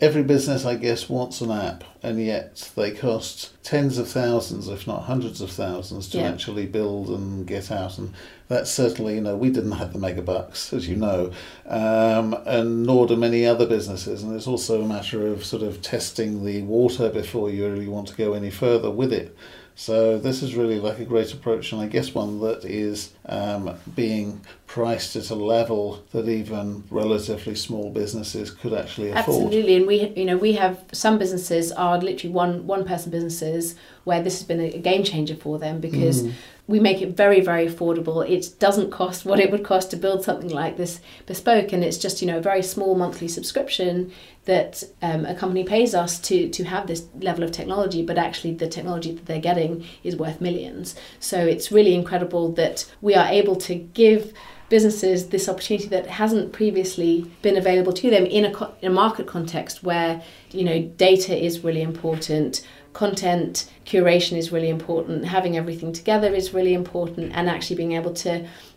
every 0.00 0.22
business, 0.22 0.64
I 0.64 0.76
guess, 0.76 1.08
wants 1.08 1.40
an 1.40 1.50
app, 1.50 1.84
and 2.06 2.24
yet 2.24 2.70
they 2.76 2.92
cost 2.92 3.50
tens 3.64 3.98
of 3.98 4.08
thousands, 4.08 4.68
if 4.68 4.86
not 4.86 5.02
hundreds 5.02 5.40
of 5.40 5.50
thousands, 5.50 6.08
to 6.10 6.18
Yeah. 6.18 6.28
actually 6.28 6.64
build 6.66 7.08
and 7.08 7.44
get 7.44 7.68
out. 7.72 7.98
And 7.98 8.12
that's 8.46 8.70
certainly, 8.70 9.16
you 9.16 9.20
know, 9.20 9.36
we 9.36 9.50
didn't 9.50 9.72
have 9.72 9.92
the 9.92 9.98
megabucks, 9.98 10.72
as 10.72 10.88
you 10.88 10.94
know, 10.94 11.32
um, 11.68 12.36
and 12.46 12.84
nor 12.86 13.08
do 13.08 13.16
many 13.16 13.44
other 13.44 13.66
businesses. 13.66 14.22
And 14.22 14.36
it's 14.36 14.46
also 14.46 14.82
a 14.82 14.86
matter 14.86 15.26
of 15.26 15.44
sort 15.44 15.64
of 15.64 15.82
testing 15.82 16.44
the 16.44 16.62
water 16.62 17.08
before 17.10 17.50
you 17.50 17.66
really 17.68 17.88
want 17.88 18.06
to 18.08 18.14
go 18.14 18.34
any 18.34 18.50
further 18.50 18.90
with 18.90 19.12
it. 19.12 19.36
So 19.78 20.18
this 20.18 20.42
is 20.42 20.54
really 20.54 20.80
like 20.80 20.98
a 21.00 21.04
great 21.04 21.30
approach, 21.34 21.70
and 21.70 21.82
I 21.82 21.86
guess 21.86 22.14
one 22.14 22.40
that 22.40 22.64
is 22.64 23.12
um, 23.26 23.78
being 23.94 24.40
priced 24.66 25.16
at 25.16 25.28
a 25.28 25.34
level 25.34 26.02
that 26.12 26.26
even 26.30 26.82
relatively 26.90 27.54
small 27.54 27.90
businesses 27.90 28.50
could 28.50 28.72
actually 28.72 29.10
afford. 29.10 29.44
Absolutely, 29.44 29.76
and 29.76 29.86
we 29.86 30.08
you 30.16 30.24
know 30.24 30.38
we 30.38 30.54
have 30.54 30.82
some 30.92 31.18
businesses 31.18 31.72
are 31.72 31.98
literally 31.98 32.32
one 32.32 32.66
one 32.66 32.86
person 32.86 33.10
businesses 33.10 33.74
where 34.06 34.22
this 34.22 34.38
has 34.38 34.44
been 34.46 34.60
a 34.60 34.78
game 34.78 35.02
changer 35.02 35.34
for 35.34 35.58
them 35.58 35.80
because 35.80 36.22
Mm. 36.22 36.32
we 36.68 36.78
make 36.80 37.00
it 37.02 37.10
very 37.16 37.40
very 37.40 37.66
affordable. 37.66 38.18
It 38.36 38.44
doesn't 38.66 38.90
cost 38.90 39.24
what 39.26 39.40
it 39.40 39.50
would 39.50 39.64
cost 39.64 39.90
to 39.90 39.96
build 39.96 40.22
something 40.24 40.50
like 40.62 40.76
this 40.76 41.00
bespoke, 41.26 41.72
and 41.72 41.82
it's 41.84 41.98
just 41.98 42.20
you 42.22 42.28
know 42.28 42.38
a 42.38 42.48
very 42.50 42.62
small 42.62 42.94
monthly 42.94 43.28
subscription 43.28 44.10
that 44.44 44.84
um, 45.02 45.26
a 45.26 45.34
company 45.34 45.64
pays 45.64 45.92
us 45.94 46.12
to 46.28 46.48
to 46.56 46.62
have 46.64 46.86
this 46.86 47.02
level 47.20 47.42
of 47.44 47.50
technology, 47.50 48.02
but 48.04 48.16
actually 48.16 48.54
the 48.54 48.68
technology 48.68 49.12
that 49.12 49.26
they're 49.26 49.48
getting 49.50 49.84
is 50.04 50.14
worth 50.16 50.40
millions. 50.40 50.94
So 51.18 51.38
it's 51.54 51.72
really 51.72 51.94
incredible 51.94 52.52
that 52.52 52.76
we 53.00 53.14
are 53.16 53.26
able 53.40 53.56
to 53.68 53.74
give 53.74 54.32
businesses 54.68 55.28
this 55.28 55.48
opportunity 55.48 55.88
that 55.88 56.06
hasn't 56.06 56.52
previously 56.52 57.24
been 57.42 57.56
available 57.56 57.92
to 57.92 58.10
them 58.10 58.26
in 58.26 58.44
a, 58.44 58.52
co- 58.52 58.72
in 58.82 58.88
a 58.90 58.94
market 58.94 59.26
context 59.26 59.82
where 59.84 60.20
you 60.50 60.64
know 60.64 60.78
data 60.96 61.34
is 61.36 61.62
really 61.62 61.82
important 61.82 62.66
content 62.96 63.70
curation 63.84 64.38
is 64.38 64.50
really 64.50 64.70
important 64.70 65.26
having 65.26 65.54
everything 65.54 65.92
together 65.92 66.34
is 66.34 66.54
really 66.54 66.72
important 66.72 67.30
and 67.34 67.46
actually 67.46 67.76
being 67.76 67.92
able 67.92 68.14
to 68.14 68.32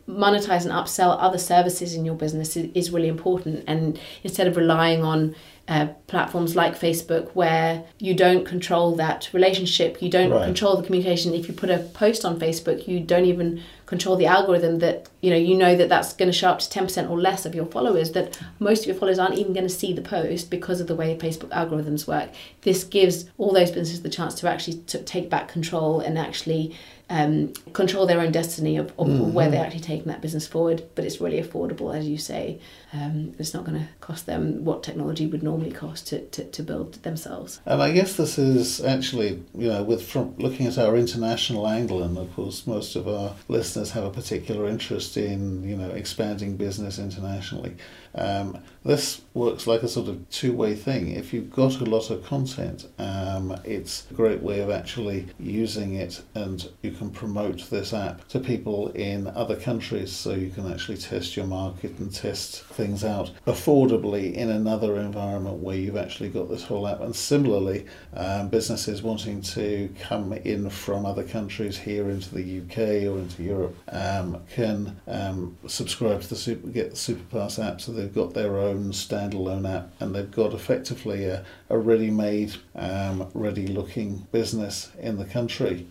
monetize 0.10 0.64
and 0.64 0.74
upsell 0.74 1.16
other 1.22 1.38
services 1.38 1.94
in 1.94 2.04
your 2.04 2.16
business 2.16 2.58
is, 2.58 2.70
is 2.76 2.92
really 2.92 3.08
important 3.08 3.64
and 3.66 3.98
instead 4.26 4.46
of 4.46 4.58
relying 4.58 5.06
on 5.06 5.34
uh, 5.70 5.88
platforms 6.08 6.54
like 6.54 6.78
Facebook 6.78 7.30
where 7.34 7.86
you 8.00 8.14
don't 8.16 8.44
control 8.44 8.96
that 8.96 9.30
relationship, 9.34 10.02
you 10.02 10.10
don't 10.10 10.32
Right. 10.32 10.44
control 10.46 10.76
the 10.76 10.84
communication. 10.84 11.36
If 11.36 11.48
you 11.48 11.54
put 11.54 11.70
a 11.70 11.78
post 11.78 12.26
on 12.26 12.40
Facebook, 12.40 12.88
you 12.88 13.00
don't 13.00 13.26
even 13.26 13.62
control 13.90 14.16
the 14.16 14.28
algorithm 14.28 14.78
that 14.78 15.10
you 15.20 15.32
know 15.32 15.36
you 15.36 15.58
know 15.58 15.76
that 15.76 15.90
that's 15.90 16.14
going 16.14 16.30
to 16.30 16.38
show 16.42 16.48
up 16.48 16.60
to 16.60 16.70
10% 16.70 17.10
or 17.10 17.20
less 17.20 17.44
of 17.44 17.56
your 17.56 17.66
followers 17.66 18.12
that 18.12 18.40
most 18.60 18.82
of 18.82 18.86
your 18.86 18.96
followers 18.96 19.18
aren't 19.18 19.40
even 19.40 19.52
going 19.52 19.68
to 19.68 19.78
see 19.82 19.92
the 19.94 20.02
post 20.02 20.52
because 20.52 20.80
of 20.80 20.86
the 20.86 20.94
way 20.94 21.18
Facebook 21.18 21.50
algorithms 21.50 22.08
work. 22.08 22.30
This 22.62 22.84
gives 22.84 23.26
all 23.40 23.52
those 23.52 23.72
businesses 23.72 24.04
the 24.04 24.10
chance 24.10 24.36
to 24.36 24.48
actually 24.48 24.78
to 24.94 25.02
take 25.02 25.28
back 25.28 25.48
control 25.48 26.02
and 26.02 26.20
actually 26.20 26.76
um, 27.10 27.54
control 27.74 28.06
their 28.06 28.20
own 28.22 28.32
destiny 28.32 28.78
of, 28.78 28.94
of 29.00 29.34
where 29.34 29.50
they're 29.50 29.66
actually 29.66 29.80
taking 29.80 30.08
that 30.08 30.22
business 30.22 30.46
forward. 30.46 30.84
But 30.94 31.06
it's 31.06 31.20
really 31.20 31.42
affordable, 31.42 31.96
as 31.96 32.08
you 32.08 32.20
say. 32.20 32.60
Um, 32.94 33.34
it's 33.40 33.54
not 33.54 33.66
going 33.66 33.80
to 33.80 33.88
cost 34.00 34.28
them 34.28 34.64
what 34.64 34.84
technology 34.84 35.26
would 35.26 35.42
normally 35.42 35.72
cost 35.72 36.08
to, 36.10 36.26
to, 36.28 36.44
to 36.44 36.64
build 36.64 36.94
themselves. 37.02 37.62
And 37.66 37.82
I 37.82 37.92
guess 37.92 38.16
this 38.16 38.38
is 38.38 38.84
actually, 38.84 39.44
you 39.56 39.70
know, 39.70 39.84
with 39.84 40.08
from 40.08 40.36
looking 40.38 40.68
at 40.68 40.78
our 40.78 40.96
international 40.96 41.68
angle, 41.68 42.04
and 42.04 42.18
of 42.18 42.32
course, 42.36 42.68
most 42.68 42.96
of 42.96 43.08
our 43.08 43.36
listeners 43.48 43.79
have 43.92 44.04
a 44.04 44.10
particular 44.10 44.68
interest 44.68 45.18
in, 45.18 45.64
you 45.64 45.76
know, 45.76 45.90
expanding 45.92 46.58
business 46.58 47.00
internationally. 47.00 47.76
Um, 48.16 48.58
this 48.84 49.22
works 49.34 49.68
like 49.68 49.84
a 49.84 49.88
sort 49.88 50.08
of 50.08 50.30
two-way 50.30 50.74
thing. 50.74 51.10
If 51.10 51.34
you've 51.34 51.52
got 51.52 51.82
a 51.82 51.86
lot 51.86 52.10
of 52.10 52.26
content, 52.26 52.88
um, 52.98 53.60
it's 53.66 54.10
a 54.10 54.14
great 54.14 54.42
way 54.42 54.62
of 54.62 54.70
actually 54.70 55.28
using 55.38 55.96
it, 55.96 56.22
and 56.34 56.68
you 56.82 56.92
can 56.92 57.10
promote 57.10 57.70
this 57.70 57.94
app 57.94 58.28
to 58.30 58.40
people 58.40 58.90
in 58.92 59.28
other 59.28 59.56
countries, 59.56 60.12
so 60.12 60.32
you 60.32 60.50
can 60.50 60.72
actually 60.72 60.98
test 60.98 61.36
your 61.36 61.46
market 61.46 62.00
and 62.00 62.14
test 62.14 62.64
things 62.66 63.04
out 63.04 63.32
affordably 63.46 64.34
in 64.34 64.50
another 64.50 64.96
environment 64.98 65.58
where 65.58 65.76
you've 65.76 65.98
actually 65.98 66.30
got 66.30 66.50
this 66.50 66.64
whole 66.64 66.88
app. 66.88 67.02
And 67.02 67.16
similarly, 67.16 67.86
um, 68.14 68.48
businesses 68.48 69.04
wanting 69.04 69.42
to 69.42 69.94
come 70.00 70.34
in 70.34 70.70
from 70.70 71.06
other 71.06 71.24
countries 71.24 71.78
here 71.78 72.10
into 72.10 72.34
the 72.34 72.62
UK 72.62 73.12
or 73.12 73.20
into 73.20 73.44
Europe 73.44 73.76
um, 73.92 74.42
can 74.50 75.00
um, 75.08 75.58
subscribe 75.68 76.22
to 76.22 76.30
the 76.30 76.36
super, 76.36 76.68
get 76.70 76.92
the 76.92 76.96
SuperPass 76.96 77.64
app, 77.64 77.82
so 77.82 77.92
they've 78.00 78.14
got 78.14 78.34
their 78.34 78.58
own 78.58 78.92
standalone 78.92 79.70
app, 79.70 79.92
and 80.00 80.16
they've 80.16 80.32
got 80.32 80.54
effectively 80.54 81.26
a, 81.26 81.44
a 81.70 81.78
ready-made, 81.78 82.56
um, 82.76 83.30
ready-looking 83.34 84.28
business 84.32 84.92
in 85.00 85.18
the 85.18 85.26
country. 85.26 85.88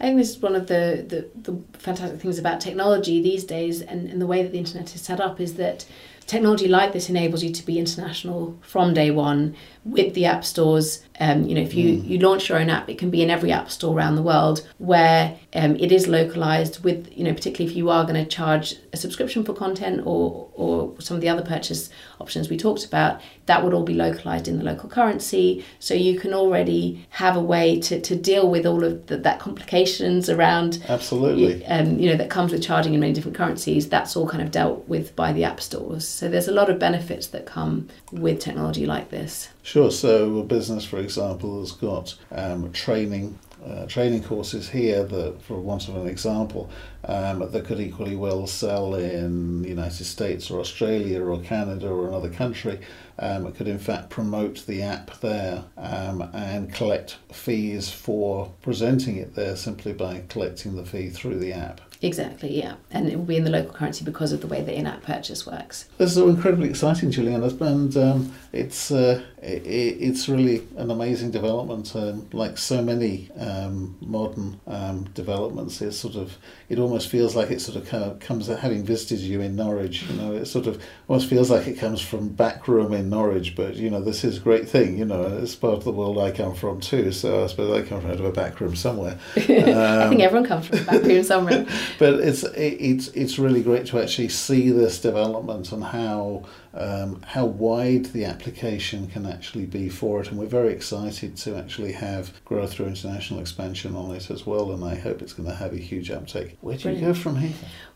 I 0.00 0.06
think 0.06 0.18
this 0.18 0.30
is 0.30 0.42
one 0.42 0.56
of 0.56 0.66
the, 0.66 1.04
the, 1.06 1.50
the 1.52 1.78
fantastic 1.78 2.20
things 2.20 2.38
about 2.38 2.60
technology 2.60 3.22
these 3.22 3.44
days 3.44 3.82
and, 3.82 4.08
and 4.10 4.20
the 4.20 4.26
way 4.26 4.42
that 4.42 4.50
the 4.50 4.58
internet 4.58 4.92
is 4.94 5.00
set 5.00 5.20
up 5.20 5.40
is 5.40 5.54
that 5.54 5.86
technology 6.26 6.66
like 6.66 6.92
this 6.92 7.08
enables 7.08 7.44
you 7.44 7.52
to 7.52 7.64
be 7.64 7.78
international 7.78 8.58
from 8.62 8.94
day 8.94 9.12
one 9.12 9.54
with 9.84 10.14
the 10.14 10.24
app 10.24 10.44
stores. 10.44 11.04
Um, 11.20 11.44
you 11.44 11.54
know, 11.54 11.60
if 11.60 11.74
you, 11.74 11.88
you 11.88 12.18
launch 12.18 12.48
your 12.48 12.58
own 12.58 12.70
app, 12.70 12.88
it 12.88 12.98
can 12.98 13.10
be 13.10 13.22
in 13.22 13.30
every 13.30 13.52
app 13.52 13.70
store 13.70 13.96
around 13.96 14.16
the 14.16 14.22
world 14.22 14.66
where 14.78 15.38
um, 15.54 15.76
it 15.76 15.92
is 15.92 16.08
localized 16.08 16.82
with, 16.82 17.12
you 17.16 17.24
know, 17.24 17.34
particularly 17.34 17.70
if 17.70 17.76
you 17.76 17.90
are 17.90 18.04
going 18.04 18.14
to 18.14 18.24
charge 18.24 18.76
a 18.92 18.96
subscription 18.96 19.44
for 19.44 19.52
content 19.52 20.02
or, 20.04 20.48
or 20.54 21.00
some 21.00 21.14
of 21.14 21.20
the 21.20 21.28
other 21.28 21.42
purchase 21.42 21.90
options 22.20 22.48
we 22.48 22.56
talked 22.56 22.84
about, 22.84 23.20
that 23.46 23.62
would 23.62 23.74
all 23.74 23.84
be 23.84 23.94
localized 23.94 24.48
in 24.48 24.58
the 24.58 24.64
local 24.64 24.88
currency. 24.88 25.64
So 25.78 25.94
you 25.94 26.18
can 26.18 26.32
already 26.32 27.06
have 27.10 27.36
a 27.36 27.40
way 27.40 27.80
to, 27.80 28.00
to 28.00 28.16
deal 28.16 28.50
with 28.50 28.64
all 28.66 28.82
of 28.82 29.06
the, 29.06 29.18
that 29.18 29.38
complications 29.38 30.28
around 30.30 30.82
Absolutely. 30.88 31.64
um, 31.66 31.98
you 31.98 32.10
know 32.10 32.16
that 32.16 32.30
comes 32.30 32.52
with 32.52 32.62
charging 32.62 32.94
in 32.94 33.00
many 33.00 33.12
different 33.12 33.36
currencies 33.36 33.88
that's 33.88 34.16
all 34.16 34.28
kind 34.28 34.42
of 34.42 34.50
dealt 34.50 34.86
with 34.88 35.14
by 35.16 35.32
the 35.32 35.44
app 35.44 35.60
stores 35.60 36.06
so 36.06 36.28
there's 36.28 36.48
a 36.48 36.52
lot 36.52 36.70
of 36.70 36.78
benefits 36.78 37.26
that 37.28 37.46
come 37.46 37.88
with 38.10 38.40
technology 38.40 38.86
like 38.86 39.10
this 39.10 39.48
Sure. 39.62 39.90
So 39.90 40.38
a 40.38 40.44
business, 40.44 40.84
for 40.84 40.98
example, 40.98 41.60
has 41.60 41.72
got 41.72 42.16
um, 42.30 42.72
training 42.72 43.38
uh, 43.64 43.86
training 43.86 44.24
courses 44.24 44.70
here 44.70 45.04
that, 45.04 45.40
for 45.42 45.60
want 45.60 45.88
of 45.88 45.96
an 45.96 46.08
example, 46.08 46.68
um, 47.04 47.50
that 47.50 47.64
could 47.64 47.80
equally 47.80 48.16
well 48.16 48.46
sell 48.46 48.94
in 48.94 49.62
the 49.62 49.68
United 49.68 50.04
States 50.04 50.50
or 50.50 50.60
Australia 50.60 51.22
or 51.24 51.40
Canada 51.40 51.88
or 51.88 52.08
another 52.08 52.30
country. 52.30 52.80
Um, 53.18 53.46
it 53.46 53.56
could 53.56 53.68
in 53.68 53.78
fact 53.78 54.10
promote 54.10 54.66
the 54.66 54.82
app 54.82 55.20
there 55.20 55.64
um, 55.76 56.22
and 56.32 56.72
collect 56.72 57.18
fees 57.30 57.90
for 57.90 58.52
presenting 58.62 59.16
it 59.16 59.34
there 59.34 59.56
simply 59.56 59.92
by 59.92 60.22
collecting 60.28 60.76
the 60.76 60.84
fee 60.84 61.10
through 61.10 61.38
the 61.38 61.52
app. 61.52 61.80
exactly 62.00 62.50
yeah 62.56 62.74
and 62.90 63.08
it 63.08 63.16
will 63.16 63.24
be 63.24 63.36
in 63.36 63.44
the 63.44 63.50
local 63.50 63.72
currency 63.72 64.04
because 64.04 64.32
of 64.32 64.40
the 64.40 64.46
way 64.46 64.62
the 64.62 64.74
in-app 64.74 65.02
purchase 65.02 65.46
works 65.46 65.88
This 65.98 66.10
is 66.10 66.18
all 66.18 66.30
incredibly 66.30 66.68
exciting, 66.70 67.10
Julian, 67.10 67.42
and 67.42 67.96
um, 67.96 68.32
it's 68.52 68.90
uh, 68.90 69.22
it, 69.42 69.66
it's 69.66 70.28
really 70.28 70.66
an 70.76 70.90
amazing 70.90 71.30
development. 71.30 71.94
Um, 71.94 72.28
like 72.32 72.58
so 72.58 72.82
many 72.82 73.30
um, 73.38 73.96
modern 74.00 74.60
um, 74.66 75.04
developments, 75.14 75.80
it's 75.80 75.98
sort 75.98 76.16
of 76.16 76.38
it 76.68 76.78
almost 76.78 76.91
feels 77.00 77.34
like 77.34 77.50
it 77.50 77.60
sort 77.60 77.76
of 77.76 77.86
kind 77.86 78.04
of 78.04 78.20
comes 78.20 78.46
having 78.46 78.84
visited 78.84 79.20
you 79.20 79.40
in 79.40 79.56
Norwich. 79.56 80.02
You 80.02 80.16
know, 80.16 80.34
it 80.34 80.46
sort 80.46 80.66
of 80.66 80.82
almost 81.08 81.28
feels 81.28 81.50
like 81.50 81.66
it 81.66 81.78
comes 81.78 82.00
from 82.00 82.28
back 82.28 82.68
room 82.68 82.92
in 82.92 83.10
Norwich. 83.10 83.54
But 83.56 83.76
you 83.76 83.90
know, 83.90 84.00
this 84.00 84.24
is 84.24 84.38
a 84.38 84.40
great 84.40 84.68
thing. 84.68 84.98
You 84.98 85.04
know, 85.04 85.22
it's 85.42 85.54
part 85.54 85.74
of 85.74 85.84
the 85.84 85.92
world 85.92 86.18
I 86.18 86.30
come 86.30 86.54
from 86.54 86.80
too. 86.80 87.12
So 87.12 87.44
I 87.44 87.46
suppose 87.46 87.70
I 87.70 87.86
come 87.86 88.00
from 88.00 88.10
out 88.10 88.20
of 88.20 88.24
a 88.24 88.32
back 88.32 88.60
room 88.60 88.76
somewhere. 88.76 89.18
i 89.36 90.08
think 90.08 90.20
everyone 90.20 90.46
comes 90.46 90.66
from 90.66 90.78
a 90.78 90.84
back 90.84 91.02
room 91.02 91.22
somewhere 91.22 91.66
but 91.98 92.14
it's 92.14 92.42
it, 92.44 92.76
it's 92.80 93.08
it's 93.08 93.38
really 93.38 93.62
great 93.62 93.86
to 93.86 94.00
actually 94.00 94.28
see 94.28 94.70
this 94.70 95.00
development 95.00 95.72
and 95.72 95.84
how 95.84 96.44
um, 96.74 97.20
how 97.26 97.44
wide 97.44 98.06
the 98.06 98.24
application 98.24 99.06
can 99.06 99.26
actually 99.26 99.66
be 99.66 99.88
for 99.88 100.20
it, 100.20 100.28
and 100.28 100.38
we're 100.38 100.46
very 100.46 100.72
excited 100.72 101.36
to 101.38 101.56
actually 101.56 101.92
have 101.92 102.44
growth 102.44 102.72
through 102.72 102.86
international 102.86 103.40
expansion 103.40 103.94
on 103.94 104.14
it 104.14 104.30
as 104.30 104.46
well. 104.46 104.72
And 104.72 104.84
I 104.84 104.94
hope 104.94 105.22
it's 105.22 105.32
going 105.32 105.48
to 105.48 105.54
have 105.54 105.72
a 105.72 105.78
huge 105.78 106.10
uptake. 106.10 106.56
Where 106.60 106.76
do 106.76 106.90
you 106.90 107.00
go 107.00 107.14
from 107.14 107.36
here? 107.36 107.54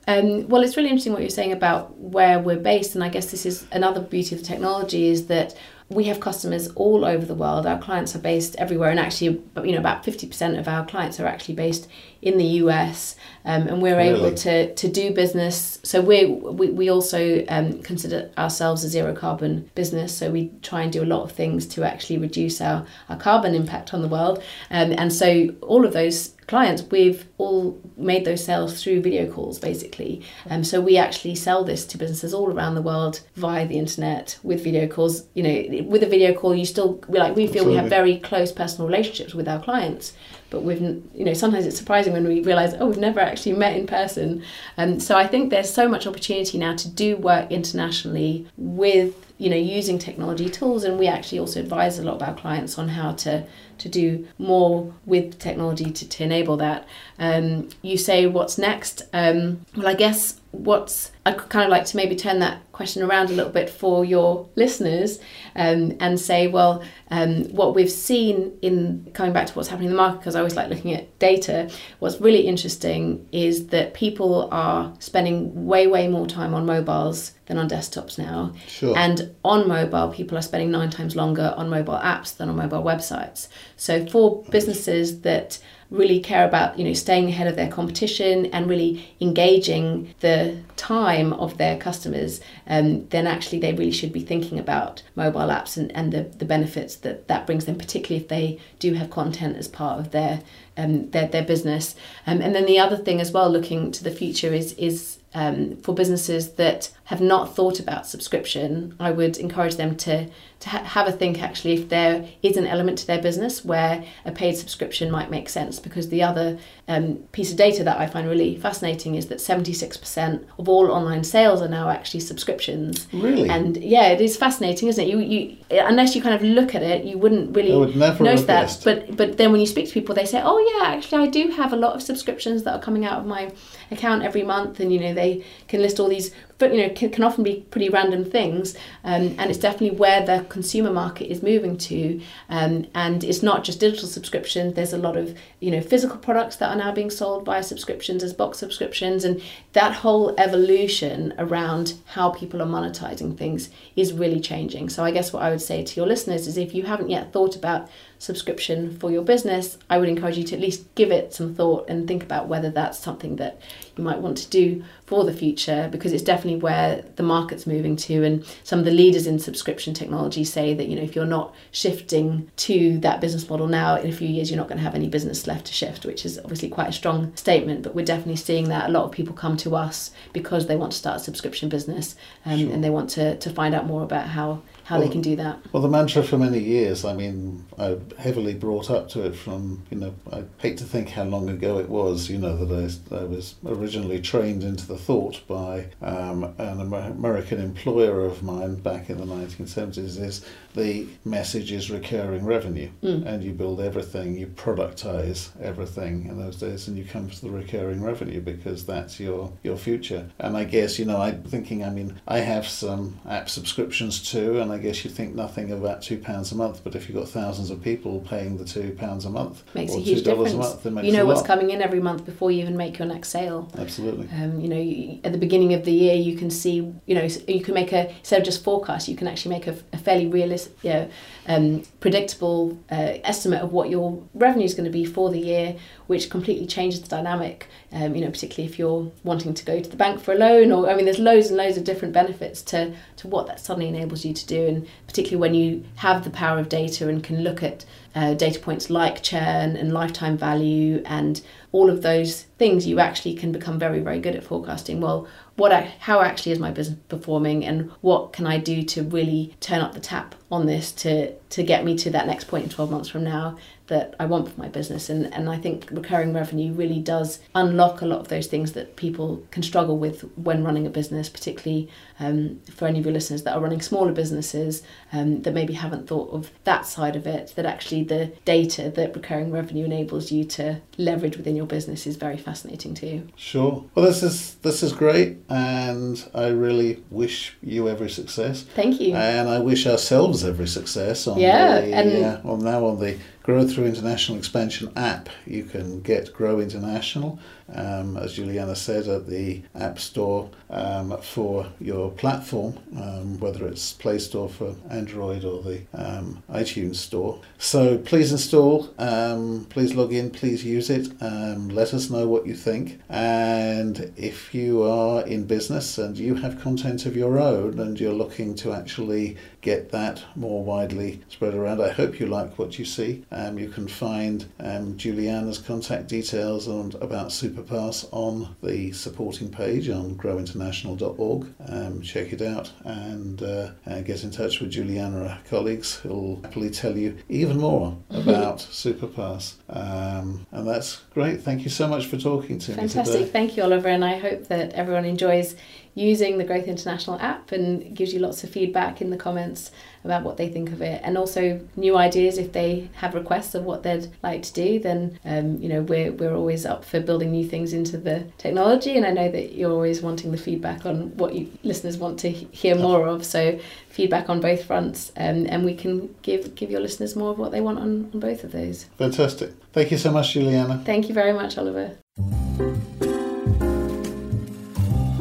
Um, 0.08 0.46
well, 0.48 0.62
it's 0.62 0.76
really 0.76 0.90
interesting 0.90 1.12
what 1.12 1.22
you're 1.22 1.30
saying 1.30 1.52
about 1.52 1.96
where 1.98 2.38
we're 2.38 2.58
based, 2.58 2.94
and 2.94 3.02
I 3.02 3.08
guess 3.08 3.30
this 3.30 3.46
is 3.46 3.66
another 3.72 4.00
beauty 4.00 4.34
of 4.34 4.42
the 4.42 4.46
technology 4.46 5.08
is 5.08 5.26
that 5.26 5.56
we 5.88 6.04
have 6.04 6.18
customers 6.18 6.68
all 6.74 7.04
over 7.04 7.24
the 7.24 7.34
world. 7.34 7.64
Our 7.64 7.78
clients 7.78 8.16
are 8.16 8.20
based 8.20 8.56
everywhere, 8.56 8.90
and 8.90 8.98
actually, 8.98 9.40
you 9.62 9.72
know, 9.72 9.78
about 9.78 10.04
fifty 10.04 10.26
percent 10.26 10.56
of 10.56 10.66
our 10.66 10.84
clients 10.84 11.20
are 11.20 11.26
actually 11.26 11.54
based 11.54 11.88
in 12.20 12.38
the 12.38 12.44
US, 12.44 13.14
um, 13.44 13.68
and 13.68 13.80
we're 13.80 13.96
really? 13.96 14.18
able 14.18 14.36
to 14.36 14.74
to 14.74 14.88
do 14.88 15.12
business. 15.12 15.78
So 15.84 16.00
we 16.00 16.26
we 16.26 16.70
we 16.70 16.90
also 16.90 17.44
um, 17.48 17.82
consider 17.82 18.30
ourselves 18.36 18.82
a 18.82 18.88
zero 18.88 19.14
carbon 19.14 19.70
business. 19.76 20.16
So 20.16 20.30
we 20.30 20.50
try 20.62 20.82
and 20.82 20.92
do 20.92 21.04
a 21.04 21.06
lot 21.06 21.22
of 21.22 21.30
things 21.32 21.66
to 21.68 21.84
actually 21.84 22.18
reduce 22.18 22.60
our 22.60 22.84
our 23.08 23.16
carbon 23.16 23.54
impact 23.54 23.94
on 23.94 24.02
the 24.02 24.08
world, 24.08 24.42
um, 24.70 24.92
and 24.98 25.12
so 25.12 25.54
all 25.62 25.84
of 25.84 25.92
those 25.92 26.35
clients, 26.46 26.82
we've 26.90 27.26
all 27.38 27.80
made 27.96 28.24
those 28.24 28.44
sales 28.44 28.82
through 28.82 29.00
video 29.00 29.30
calls 29.30 29.58
basically. 29.58 30.22
Um, 30.48 30.62
so 30.62 30.80
we 30.80 30.96
actually 30.96 31.34
sell 31.34 31.64
this 31.64 31.84
to 31.86 31.98
businesses 31.98 32.32
all 32.32 32.52
around 32.52 32.74
the 32.74 32.82
world 32.82 33.20
via 33.34 33.66
the 33.66 33.78
internet 33.78 34.38
with 34.42 34.62
video 34.62 34.86
calls. 34.86 35.26
You 35.34 35.42
know, 35.42 35.84
with 35.84 36.02
a 36.02 36.08
video 36.08 36.32
call, 36.34 36.54
you 36.54 36.64
still 36.64 37.02
we 37.08 37.18
like 37.18 37.34
we 37.34 37.46
feel 37.46 37.62
Absolutely. 37.62 37.72
we 37.72 37.78
have 37.78 37.88
very 37.88 38.18
close 38.18 38.52
personal 38.52 38.86
relationships 38.86 39.34
with 39.34 39.48
our 39.48 39.60
clients. 39.60 40.12
But 40.50 40.62
we've, 40.62 40.80
you 40.80 41.24
know, 41.24 41.34
sometimes 41.34 41.66
it's 41.66 41.76
surprising 41.76 42.12
when 42.12 42.26
we 42.26 42.40
realise, 42.40 42.72
oh, 42.78 42.86
we've 42.86 42.98
never 42.98 43.18
actually 43.18 43.54
met 43.54 43.76
in 43.76 43.86
person. 43.86 44.44
Um, 44.78 45.00
so 45.00 45.16
I 45.16 45.26
think 45.26 45.50
there's 45.50 45.72
so 45.72 45.88
much 45.88 46.06
opportunity 46.06 46.56
now 46.56 46.76
to 46.76 46.88
do 46.88 47.16
work 47.16 47.50
internationally 47.50 48.46
with 48.56 49.25
you 49.38 49.50
know 49.50 49.56
using 49.56 49.98
technology 49.98 50.48
tools 50.48 50.84
and 50.84 50.98
we 50.98 51.06
actually 51.06 51.38
also 51.38 51.60
advise 51.60 51.98
a 51.98 52.02
lot 52.02 52.14
of 52.14 52.22
our 52.22 52.34
clients 52.34 52.78
on 52.78 52.88
how 52.88 53.12
to 53.12 53.46
to 53.78 53.88
do 53.88 54.26
more 54.38 54.94
with 55.04 55.38
technology 55.38 55.90
to, 55.90 56.08
to 56.08 56.24
enable 56.24 56.56
that. 56.56 56.88
Um, 57.18 57.68
you 57.82 57.98
say 57.98 58.26
what's 58.26 58.56
next. 58.56 59.02
Um, 59.12 59.60
well 59.76 59.88
i 59.88 59.94
guess 59.94 60.40
what's 60.64 61.12
I'd 61.26 61.36
kind 61.48 61.64
of 61.64 61.70
like 61.70 61.84
to 61.86 61.96
maybe 61.96 62.14
turn 62.14 62.38
that 62.38 62.60
question 62.70 63.02
around 63.02 63.30
a 63.30 63.32
little 63.32 63.50
bit 63.50 63.68
for 63.68 64.04
your 64.04 64.48
listeners 64.54 65.18
um, 65.56 65.96
and 65.98 66.20
say, 66.20 66.46
well, 66.46 66.84
um, 67.10 67.44
what 67.46 67.74
we've 67.74 67.90
seen 67.90 68.56
in 68.62 69.10
coming 69.12 69.32
back 69.32 69.48
to 69.48 69.52
what's 69.54 69.68
happening 69.68 69.88
in 69.88 69.96
the 69.96 69.96
market, 69.96 70.18
because 70.20 70.36
I 70.36 70.38
always 70.38 70.54
like 70.54 70.68
looking 70.68 70.94
at 70.94 71.18
data, 71.18 71.68
what's 71.98 72.20
really 72.20 72.46
interesting 72.46 73.28
is 73.32 73.68
that 73.68 73.94
people 73.94 74.48
are 74.52 74.94
spending 75.00 75.66
way, 75.66 75.88
way 75.88 76.06
more 76.06 76.28
time 76.28 76.54
on 76.54 76.64
mobiles 76.64 77.32
than 77.46 77.58
on 77.58 77.68
desktops 77.68 78.18
now. 78.18 78.52
Sure. 78.68 78.96
And 78.96 79.34
on 79.44 79.66
mobile, 79.66 80.12
people 80.12 80.38
are 80.38 80.42
spending 80.42 80.70
nine 80.70 80.90
times 80.90 81.16
longer 81.16 81.54
on 81.56 81.68
mobile 81.68 81.98
apps 81.98 82.36
than 82.36 82.48
on 82.48 82.56
mobile 82.56 82.84
websites. 82.84 83.48
So 83.76 84.06
for 84.06 84.44
businesses 84.44 85.22
that 85.22 85.58
really 85.90 86.20
care 86.20 86.46
about 86.46 86.78
you 86.78 86.84
know 86.84 86.92
staying 86.92 87.28
ahead 87.28 87.46
of 87.46 87.56
their 87.56 87.70
competition 87.70 88.46
and 88.46 88.68
really 88.68 89.14
engaging 89.20 90.14
the 90.20 90.56
time 90.76 91.32
of 91.34 91.58
their 91.58 91.76
customers 91.76 92.40
um, 92.66 93.06
then 93.08 93.26
actually 93.26 93.58
they 93.58 93.72
really 93.72 93.92
should 93.92 94.12
be 94.12 94.20
thinking 94.20 94.58
about 94.58 95.02
mobile 95.14 95.48
apps 95.48 95.76
and, 95.76 95.90
and 95.92 96.12
the, 96.12 96.22
the 96.22 96.44
benefits 96.44 96.96
that 96.96 97.28
that 97.28 97.46
brings 97.46 97.64
them 97.66 97.76
particularly 97.76 98.22
if 98.22 98.28
they 98.28 98.58
do 98.78 98.94
have 98.94 99.10
content 99.10 99.56
as 99.56 99.68
part 99.68 100.00
of 100.00 100.10
their 100.10 100.40
um, 100.76 101.10
their, 101.10 101.26
their 101.26 101.44
business. 101.44 101.94
Um, 102.26 102.40
and 102.40 102.54
then 102.54 102.66
the 102.66 102.78
other 102.78 102.96
thing 102.96 103.20
as 103.20 103.32
well 103.32 103.50
looking 103.50 103.92
to 103.92 104.04
the 104.04 104.10
future 104.10 104.52
is 104.52 104.72
is 104.74 105.18
um, 105.34 105.76
for 105.78 105.94
businesses 105.94 106.52
that 106.52 106.90
have 107.06 107.20
not 107.20 107.54
thought 107.54 107.78
about 107.78 108.04
subscription, 108.06 108.94
I 108.98 109.12
would 109.12 109.38
encourage 109.38 109.76
them 109.76 109.96
to 109.98 110.28
to 110.58 110.68
ha- 110.70 110.82
have 110.82 111.06
a 111.06 111.12
think 111.12 111.42
actually 111.42 111.74
if 111.74 111.88
there 111.88 112.26
is 112.42 112.56
an 112.56 112.66
element 112.66 112.98
to 112.98 113.06
their 113.06 113.20
business 113.20 113.64
where 113.64 114.04
a 114.24 114.32
paid 114.32 114.56
subscription 114.56 115.10
might 115.10 115.30
make 115.30 115.48
sense 115.48 115.78
because 115.78 116.08
the 116.08 116.22
other 116.22 116.58
um, 116.88 117.16
piece 117.32 117.50
of 117.50 117.58
data 117.58 117.84
that 117.84 117.98
I 117.98 118.06
find 118.06 118.26
really 118.26 118.56
fascinating 118.56 119.16
is 119.16 119.26
that 119.26 119.38
76% 119.38 120.44
of 120.58 120.68
all 120.68 120.90
online 120.90 121.24
sales 121.24 121.60
are 121.60 121.68
now 121.68 121.90
actually 121.90 122.20
subscriptions. 122.20 123.06
Really? 123.12 123.48
And 123.48 123.76
yeah, 123.76 124.08
it 124.08 124.20
is 124.20 124.36
fascinating, 124.36 124.88
isn't 124.88 125.04
it? 125.04 125.08
You 125.08 125.18
you 125.20 125.56
unless 125.70 126.16
you 126.16 126.22
kind 126.22 126.34
of 126.34 126.42
look 126.42 126.74
at 126.74 126.82
it, 126.82 127.04
you 127.04 127.18
wouldn't 127.18 127.54
really 127.54 127.76
would 127.76 127.96
notice 127.96 128.44
that. 128.44 128.80
But 128.82 129.16
but 129.16 129.36
then 129.36 129.52
when 129.52 129.60
you 129.60 129.66
speak 129.66 129.86
to 129.88 129.92
people, 129.92 130.14
they 130.14 130.26
say, 130.26 130.40
"Oh 130.42 130.58
yeah, 130.72 130.88
actually 130.94 131.26
I 131.26 131.30
do 131.30 131.48
have 131.48 131.72
a 131.72 131.76
lot 131.76 131.94
of 131.94 132.02
subscriptions 132.02 132.62
that 132.64 132.74
are 132.74 132.80
coming 132.80 133.04
out 133.04 133.18
of 133.20 133.26
my 133.26 133.52
account 133.90 134.22
every 134.22 134.42
month," 134.42 134.80
and 134.80 134.92
you 134.92 135.00
know 135.00 135.12
they 135.12 135.44
can 135.68 135.82
list 135.82 136.00
all 136.00 136.08
these 136.08 136.32
but 136.58 136.74
you 136.74 136.82
know 136.82 136.92
can, 136.94 137.10
can 137.10 137.24
often 137.24 137.44
be 137.44 137.66
pretty 137.70 137.88
random 137.88 138.24
things 138.24 138.74
um, 139.04 139.34
and 139.38 139.50
it's 139.50 139.58
definitely 139.58 139.96
where 139.96 140.24
the 140.24 140.44
consumer 140.48 140.90
market 140.90 141.30
is 141.30 141.42
moving 141.42 141.76
to 141.76 142.20
um, 142.48 142.86
and 142.94 143.24
it's 143.24 143.42
not 143.42 143.64
just 143.64 143.80
digital 143.80 144.08
subscriptions 144.08 144.74
there's 144.74 144.92
a 144.92 144.98
lot 144.98 145.16
of 145.16 145.36
you 145.60 145.70
know 145.70 145.80
physical 145.80 146.16
products 146.18 146.56
that 146.56 146.70
are 146.70 146.76
now 146.76 146.92
being 146.92 147.10
sold 147.10 147.44
via 147.44 147.62
subscriptions 147.62 148.22
as 148.22 148.32
box 148.32 148.58
subscriptions 148.58 149.24
and 149.24 149.42
that 149.76 149.92
whole 149.92 150.34
evolution 150.38 151.34
around 151.38 151.92
how 152.06 152.30
people 152.30 152.62
are 152.62 152.66
monetizing 152.66 153.36
things 153.36 153.68
is 153.94 154.14
really 154.14 154.40
changing. 154.40 154.88
So 154.88 155.04
i 155.04 155.10
guess 155.10 155.34
what 155.34 155.42
i 155.42 155.50
would 155.50 155.60
say 155.60 155.84
to 155.84 155.96
your 156.00 156.06
listeners 156.06 156.46
is 156.46 156.56
if 156.56 156.74
you 156.74 156.84
haven't 156.84 157.10
yet 157.10 157.30
thought 157.30 157.54
about 157.56 157.90
subscription 158.18 158.96
for 158.98 159.10
your 159.10 159.22
business, 159.22 159.78
I 159.90 159.98
would 159.98 160.08
encourage 160.08 160.38
you 160.38 160.44
to 160.44 160.54
at 160.54 160.60
least 160.60 160.94
give 160.94 161.10
it 161.10 161.34
some 161.34 161.54
thought 161.54 161.88
and 161.88 162.08
think 162.08 162.22
about 162.22 162.48
whether 162.48 162.70
that's 162.70 162.98
something 162.98 163.36
that 163.36 163.60
you 163.96 164.04
might 164.04 164.20
want 164.20 164.38
to 164.38 164.48
do 164.48 164.84
for 165.06 165.24
the 165.24 165.32
future 165.32 165.88
because 165.90 166.12
it's 166.12 166.22
definitely 166.22 166.60
where 166.60 167.04
the 167.16 167.22
market's 167.22 167.66
moving 167.66 167.96
to. 167.96 168.24
And 168.24 168.44
some 168.64 168.78
of 168.78 168.84
the 168.84 168.90
leaders 168.90 169.26
in 169.26 169.38
subscription 169.38 169.94
technology 169.94 170.44
say 170.44 170.74
that 170.74 170.88
you 170.88 170.96
know 170.96 171.02
if 171.02 171.14
you're 171.14 171.26
not 171.26 171.54
shifting 171.70 172.50
to 172.56 172.98
that 172.98 173.20
business 173.20 173.48
model 173.48 173.66
now 173.66 173.96
in 173.96 174.08
a 174.08 174.12
few 174.12 174.28
years 174.28 174.50
you're 174.50 174.58
not 174.58 174.68
going 174.68 174.78
to 174.78 174.84
have 174.84 174.94
any 174.94 175.08
business 175.08 175.46
left 175.46 175.66
to 175.66 175.72
shift 175.72 176.04
which 176.04 176.24
is 176.24 176.38
obviously 176.38 176.68
quite 176.68 176.88
a 176.88 176.92
strong 176.92 177.34
statement 177.36 177.82
but 177.82 177.94
we're 177.94 178.04
definitely 178.04 178.36
seeing 178.36 178.68
that 178.68 178.88
a 178.88 178.92
lot 178.92 179.04
of 179.04 179.12
people 179.12 179.34
come 179.34 179.56
to 179.56 179.65
us 179.74 180.10
because 180.32 180.66
they 180.66 180.76
want 180.76 180.92
to 180.92 180.98
start 180.98 181.16
a 181.16 181.20
subscription 181.20 181.68
business 181.68 182.14
um, 182.44 182.58
sure. 182.58 182.72
and 182.72 182.84
they 182.84 182.90
want 182.90 183.10
to, 183.10 183.36
to 183.38 183.50
find 183.50 183.74
out 183.74 183.86
more 183.86 184.02
about 184.02 184.28
how 184.28 184.62
how 184.86 184.98
well, 184.98 185.08
they 185.08 185.12
can 185.12 185.20
do 185.20 185.34
that. 185.34 185.58
Well, 185.72 185.82
the 185.82 185.88
mantra 185.88 186.22
for 186.22 186.38
many 186.38 186.60
years, 186.60 187.04
I 187.04 187.12
mean, 187.12 187.64
I 187.76 187.98
heavily 188.20 188.54
brought 188.54 188.88
up 188.88 189.08
to 189.10 189.26
it 189.26 189.34
from, 189.34 189.82
you 189.90 189.98
know, 189.98 190.14
I 190.32 190.44
hate 190.58 190.78
to 190.78 190.84
think 190.84 191.08
how 191.08 191.24
long 191.24 191.50
ago 191.50 191.80
it 191.80 191.88
was, 191.88 192.30
you 192.30 192.38
know, 192.38 192.56
that 192.64 193.00
I, 193.10 193.16
I 193.16 193.24
was 193.24 193.56
originally 193.66 194.20
trained 194.20 194.62
into 194.62 194.86
the 194.86 194.96
thought 194.96 195.44
by 195.48 195.88
um, 196.02 196.54
an 196.58 196.80
American 196.80 197.60
employer 197.60 198.24
of 198.24 198.44
mine 198.44 198.76
back 198.76 199.10
in 199.10 199.18
the 199.18 199.24
1970s 199.24 200.20
is 200.22 200.46
the 200.76 201.08
message 201.24 201.72
is 201.72 201.90
recurring 201.90 202.44
revenue 202.44 202.90
mm. 203.02 203.26
and 203.26 203.42
you 203.42 203.52
build 203.52 203.80
everything, 203.80 204.36
you 204.36 204.46
productize 204.46 205.48
everything 205.60 206.26
in 206.26 206.38
those 206.38 206.58
days 206.58 206.86
and 206.86 206.96
you 206.96 207.04
come 207.04 207.28
to 207.28 207.40
the 207.40 207.50
recurring 207.50 208.02
revenue 208.02 208.40
because 208.40 208.86
that's 208.86 209.18
your, 209.18 209.52
your 209.64 209.76
future. 209.76 210.30
And 210.38 210.56
I 210.56 210.62
guess, 210.62 210.96
you 210.96 211.06
know, 211.06 211.20
I'm 211.20 211.42
thinking, 211.42 211.82
I 211.82 211.90
mean, 211.90 212.20
I 212.28 212.38
have 212.38 212.68
some 212.68 213.18
app 213.28 213.48
subscriptions 213.50 214.22
too 214.30 214.60
and 214.60 214.75
I 214.75 214.75
guess 214.78 215.04
you 215.04 215.10
think 215.10 215.34
nothing 215.34 215.72
about 215.72 216.02
two 216.02 216.18
pounds 216.18 216.52
a 216.52 216.54
month, 216.54 216.82
but 216.84 216.94
if 216.94 217.08
you've 217.08 217.16
got 217.16 217.28
thousands 217.28 217.70
of 217.70 217.82
people 217.82 218.20
paying 218.20 218.56
the 218.56 218.64
two 218.64 218.92
pounds 218.98 219.24
a 219.24 219.30
month 219.30 219.62
makes 219.74 219.92
or 219.92 219.98
a 219.98 220.00
huge 220.00 220.24
difference. 220.24 220.54
Month, 220.54 221.04
you 221.04 221.12
know 221.12 221.26
what's 221.26 221.42
coming 221.42 221.70
in 221.70 221.82
every 221.82 222.00
month 222.00 222.24
before 222.24 222.50
you 222.50 222.62
even 222.62 222.76
make 222.76 222.98
your 222.98 223.08
next 223.08 223.28
sale. 223.30 223.70
Absolutely. 223.78 224.28
Um, 224.32 224.60
you 224.60 224.68
know, 224.68 224.80
you, 224.80 225.20
at 225.24 225.32
the 225.32 225.38
beginning 225.38 225.74
of 225.74 225.84
the 225.84 225.92
year, 225.92 226.14
you 226.14 226.36
can 226.36 226.50
see, 226.50 226.76
you 227.06 227.14
know, 227.14 227.28
you 227.46 227.62
can 227.62 227.74
make 227.74 227.92
a 227.92 228.10
instead 228.16 228.40
of 228.40 228.44
just 228.44 228.64
forecast, 228.64 229.08
you 229.08 229.16
can 229.16 229.28
actually 229.28 229.54
make 229.56 229.66
a, 229.66 229.76
a 229.92 229.98
fairly 229.98 230.26
realistic, 230.26 230.72
you 230.82 230.90
know, 230.90 231.10
um, 231.46 231.82
predictable 232.00 232.78
uh, 232.90 233.18
estimate 233.24 233.62
of 233.62 233.72
what 233.72 233.90
your 233.90 234.22
revenue 234.34 234.64
is 234.64 234.74
going 234.74 234.84
to 234.84 234.90
be 234.90 235.04
for 235.04 235.30
the 235.30 235.38
year, 235.38 235.76
which 236.06 236.30
completely 236.30 236.66
changes 236.66 237.00
the 237.00 237.08
dynamic. 237.08 237.66
Um, 237.92 238.14
you 238.14 238.24
know, 238.24 238.30
particularly 238.30 238.70
if 238.70 238.78
you're 238.78 239.10
wanting 239.24 239.54
to 239.54 239.64
go 239.64 239.80
to 239.80 239.88
the 239.88 239.96
bank 239.96 240.20
for 240.20 240.32
a 240.32 240.36
loan, 240.36 240.72
or 240.72 240.90
I 240.90 240.94
mean, 240.94 241.04
there's 241.04 241.18
loads 241.18 241.48
and 241.48 241.56
loads 241.56 241.76
of 241.76 241.84
different 241.84 242.12
benefits 242.12 242.62
to 242.62 242.94
to 243.16 243.28
what 243.28 243.46
that 243.46 243.60
suddenly 243.60 243.88
enables 243.88 244.24
you 244.24 244.34
to 244.34 244.46
do, 244.46 244.65
and 244.66 244.86
particularly 245.06 245.40
when 245.40 245.54
you 245.54 245.84
have 245.96 246.24
the 246.24 246.30
power 246.30 246.58
of 246.58 246.68
data 246.68 247.08
and 247.08 247.22
can 247.22 247.42
look 247.42 247.62
at 247.62 247.84
uh, 248.14 248.34
data 248.34 248.58
points 248.58 248.88
like 248.88 249.22
churn 249.22 249.76
and 249.76 249.92
lifetime 249.92 250.38
value 250.38 251.02
and 251.04 251.42
all 251.72 251.90
of 251.90 252.02
those 252.02 252.42
things, 252.58 252.86
you 252.86 252.98
actually 252.98 253.34
can 253.34 253.52
become 253.52 253.78
very, 253.78 254.00
very 254.00 254.18
good 254.18 254.34
at 254.34 254.42
forecasting. 254.42 255.00
Well, 255.00 255.28
what 255.56 255.72
I, 255.72 255.92
how 256.00 256.20
actually 256.22 256.52
is 256.52 256.58
my 256.58 256.70
business 256.70 256.98
performing, 257.08 257.64
and 257.64 257.90
what 258.00 258.32
can 258.32 258.46
I 258.46 258.58
do 258.58 258.82
to 258.82 259.02
really 259.02 259.54
turn 259.60 259.80
up 259.80 259.92
the 259.92 260.00
tap 260.00 260.34
on 260.50 260.66
this 260.66 260.92
to 260.92 261.32
to 261.34 261.62
get 261.62 261.84
me 261.84 261.96
to 261.98 262.10
that 262.10 262.26
next 262.26 262.44
point 262.44 262.64
in 262.64 262.70
12 262.70 262.90
months 262.90 263.08
from 263.08 263.24
now 263.24 263.56
that 263.88 264.14
I 264.18 264.26
want 264.26 264.48
for 264.52 264.60
my 264.60 264.68
business. 264.68 265.08
And, 265.08 265.32
and 265.32 265.48
I 265.48 265.56
think 265.56 265.88
recurring 265.90 266.32
revenue 266.32 266.72
really 266.72 266.98
does 266.98 267.38
unlock 267.54 268.00
a 268.00 268.06
lot 268.06 268.20
of 268.20 268.28
those 268.28 268.46
things 268.46 268.72
that 268.72 268.96
people 268.96 269.44
can 269.50 269.62
struggle 269.62 269.98
with 269.98 270.22
when 270.36 270.64
running 270.64 270.86
a 270.86 270.90
business, 270.90 271.28
particularly 271.28 271.88
um, 272.18 272.60
for 272.74 272.88
any 272.88 272.98
of 272.98 273.04
your 273.04 273.14
listeners 273.14 273.42
that 273.44 273.54
are 273.54 273.60
running 273.60 273.80
smaller 273.80 274.12
businesses 274.12 274.82
um, 275.12 275.42
that 275.42 275.54
maybe 275.54 275.74
haven't 275.74 276.08
thought 276.08 276.30
of 276.32 276.50
that 276.64 276.86
side 276.86 277.16
of 277.16 277.26
it, 277.26 277.52
that 277.56 277.66
actually 277.66 278.02
the 278.02 278.32
data 278.44 278.90
that 278.90 279.14
recurring 279.14 279.52
revenue 279.52 279.84
enables 279.84 280.32
you 280.32 280.44
to 280.44 280.80
leverage 280.98 281.36
within 281.36 281.56
your 281.56 281.66
business 281.66 282.06
is 282.06 282.16
very 282.16 282.36
fascinating 282.36 282.94
to 282.94 283.06
you. 283.06 283.28
Sure. 283.36 283.84
Well, 283.94 284.04
this 284.04 284.22
is 284.22 284.56
this 284.56 284.82
is 284.82 284.92
great, 284.92 285.38
and 285.48 286.28
I 286.34 286.48
really 286.48 287.02
wish 287.10 287.56
you 287.62 287.88
every 287.88 288.10
success. 288.10 288.62
Thank 288.62 289.00
you. 289.00 289.14
And 289.14 289.48
I 289.48 289.58
wish 289.58 289.86
ourselves 289.86 290.44
every 290.44 290.66
success 290.66 291.26
on 291.26 291.38
yeah, 291.38 291.80
the, 291.80 291.94
and 291.94 292.24
uh, 292.24 292.40
well 292.42 292.56
now 292.56 292.86
on 292.86 292.98
the 293.00 293.18
Grow 293.46 293.64
Through 293.64 293.84
International 293.84 294.36
Expansion 294.36 294.90
app, 294.96 295.28
you 295.46 295.62
can 295.62 296.00
get 296.00 296.32
Grow 296.32 296.58
International, 296.58 297.38
um, 297.72 298.16
as 298.16 298.32
Juliana 298.32 298.74
said, 298.74 299.06
at 299.06 299.28
the 299.28 299.62
App 299.76 300.00
Store 300.00 300.50
um, 300.68 301.16
for 301.22 301.68
your 301.78 302.10
platform, 302.10 302.76
um, 302.96 303.38
whether 303.38 303.68
it's 303.68 303.92
Play 303.92 304.18
Store 304.18 304.48
for 304.48 304.74
Android 304.90 305.44
or 305.44 305.62
the 305.62 305.82
um, 305.94 306.42
iTunes 306.50 306.96
Store. 306.96 307.40
So 307.56 307.98
please 307.98 308.32
install, 308.32 308.92
um, 308.98 309.68
please 309.70 309.94
log 309.94 310.12
in, 310.12 310.30
please 310.30 310.64
use 310.64 310.90
it. 310.90 311.06
Um, 311.20 311.68
let 311.68 311.94
us 311.94 312.10
know 312.10 312.26
what 312.26 312.48
you 312.48 312.56
think. 312.56 313.00
And 313.08 314.12
if 314.16 314.52
you 314.56 314.82
are 314.82 315.24
in 315.24 315.44
business 315.44 315.98
and 315.98 316.18
you 316.18 316.34
have 316.34 316.60
content 316.60 317.06
of 317.06 317.16
your 317.16 317.38
own 317.38 317.78
and 317.78 318.00
you're 318.00 318.12
looking 318.12 318.56
to 318.56 318.72
actually 318.72 319.36
get 319.66 319.90
that 319.90 320.22
more 320.36 320.62
widely 320.62 321.20
spread 321.28 321.52
around, 321.52 321.82
I 321.82 321.90
hope 321.90 322.20
you 322.20 322.26
like 322.26 322.56
what 322.56 322.78
you 322.78 322.84
see. 322.84 323.24
Um, 323.32 323.58
you 323.58 323.68
can 323.68 323.88
find 323.88 324.46
um, 324.60 324.96
Juliana's 324.96 325.58
contact 325.58 326.06
details 326.06 326.68
and 326.68 326.94
about 326.94 327.30
Superpass 327.30 328.08
on 328.12 328.54
the 328.62 328.92
supporting 328.92 329.50
page 329.50 329.88
on 329.88 330.14
growinternational.org. 330.14 331.52
Um, 331.68 332.00
check 332.00 332.32
it 332.32 332.42
out 332.42 332.70
and 332.84 333.42
uh, 333.42 333.70
uh, 333.88 334.02
get 334.02 334.22
in 334.22 334.30
touch 334.30 334.60
with 334.60 334.70
Juliana 334.70 335.24
or 335.24 335.28
her 335.30 335.40
colleagues 335.50 335.96
who'll 335.96 336.40
happily 336.42 336.70
tell 336.70 336.96
you 336.96 337.18
even 337.28 337.58
more 337.58 337.98
about 338.10 338.58
Superpass. 338.58 339.54
Um, 339.68 340.46
and 340.52 340.68
that's 340.68 341.02
great. 341.12 341.40
Thank 341.40 341.64
you 341.64 341.70
so 341.70 341.88
much 341.88 342.06
for 342.06 342.18
talking 342.18 342.60
to 342.60 342.72
Fantastic. 342.72 343.06
me 343.06 343.18
today. 343.20 343.32
Thank 343.32 343.56
you, 343.56 343.64
Oliver. 343.64 343.88
And 343.88 344.04
I 344.04 344.16
hope 344.18 344.46
that 344.46 344.74
everyone 344.74 345.04
enjoys 345.04 345.56
using 345.96 346.36
the 346.36 346.44
Growth 346.44 346.66
International 346.66 347.18
app 347.20 347.50
and 347.52 347.96
gives 347.96 348.12
you 348.12 348.20
lots 348.20 348.44
of 348.44 348.50
feedback 348.50 349.00
in 349.00 349.08
the 349.08 349.16
comments 349.16 349.72
about 350.04 350.22
what 350.22 350.36
they 350.36 350.48
think 350.48 350.70
of 350.70 350.82
it. 350.82 351.00
And 351.02 351.16
also 351.16 351.58
new 351.74 351.96
ideas 351.96 352.36
if 352.36 352.52
they 352.52 352.90
have 352.96 353.14
requests 353.14 353.54
of 353.54 353.64
what 353.64 353.82
they'd 353.82 354.08
like 354.22 354.42
to 354.42 354.52
do 354.52 354.78
then 354.78 355.18
um, 355.24 355.56
you 355.56 355.68
know 355.68 355.82
we're, 355.82 356.12
we're 356.12 356.34
always 356.34 356.66
up 356.66 356.84
for 356.84 357.00
building 357.00 357.32
new 357.32 357.48
things 357.48 357.72
into 357.72 357.96
the 357.96 358.26
technology. 358.36 358.94
And 358.96 359.06
I 359.06 359.10
know 359.10 359.30
that 359.30 359.54
you're 359.54 359.72
always 359.72 360.02
wanting 360.02 360.30
the 360.30 360.38
feedback 360.38 360.84
on 360.84 361.16
what 361.16 361.34
you 361.34 361.50
listeners 361.64 361.96
want 361.96 362.20
to 362.20 362.30
hear 362.30 362.76
more 362.76 363.08
of. 363.08 363.24
So 363.24 363.58
feedback 363.88 364.28
on 364.28 364.40
both 364.40 364.64
fronts 364.64 365.10
um, 365.16 365.46
and 365.48 365.64
we 365.64 365.74
can 365.74 366.14
give 366.20 366.54
give 366.54 366.70
your 366.70 366.80
listeners 366.80 367.16
more 367.16 367.30
of 367.30 367.38
what 367.38 367.52
they 367.52 367.62
want 367.62 367.78
on, 367.78 368.10
on 368.12 368.20
both 368.20 368.44
of 368.44 368.52
those. 368.52 368.84
Fantastic. 368.98 369.54
Thank 369.72 369.90
you 369.90 369.98
so 369.98 370.12
much, 370.12 370.34
Juliana. 370.34 370.82
thank 370.84 371.08
you 371.08 371.14
very 371.14 371.32
much 371.32 371.56
Oliver 371.56 371.96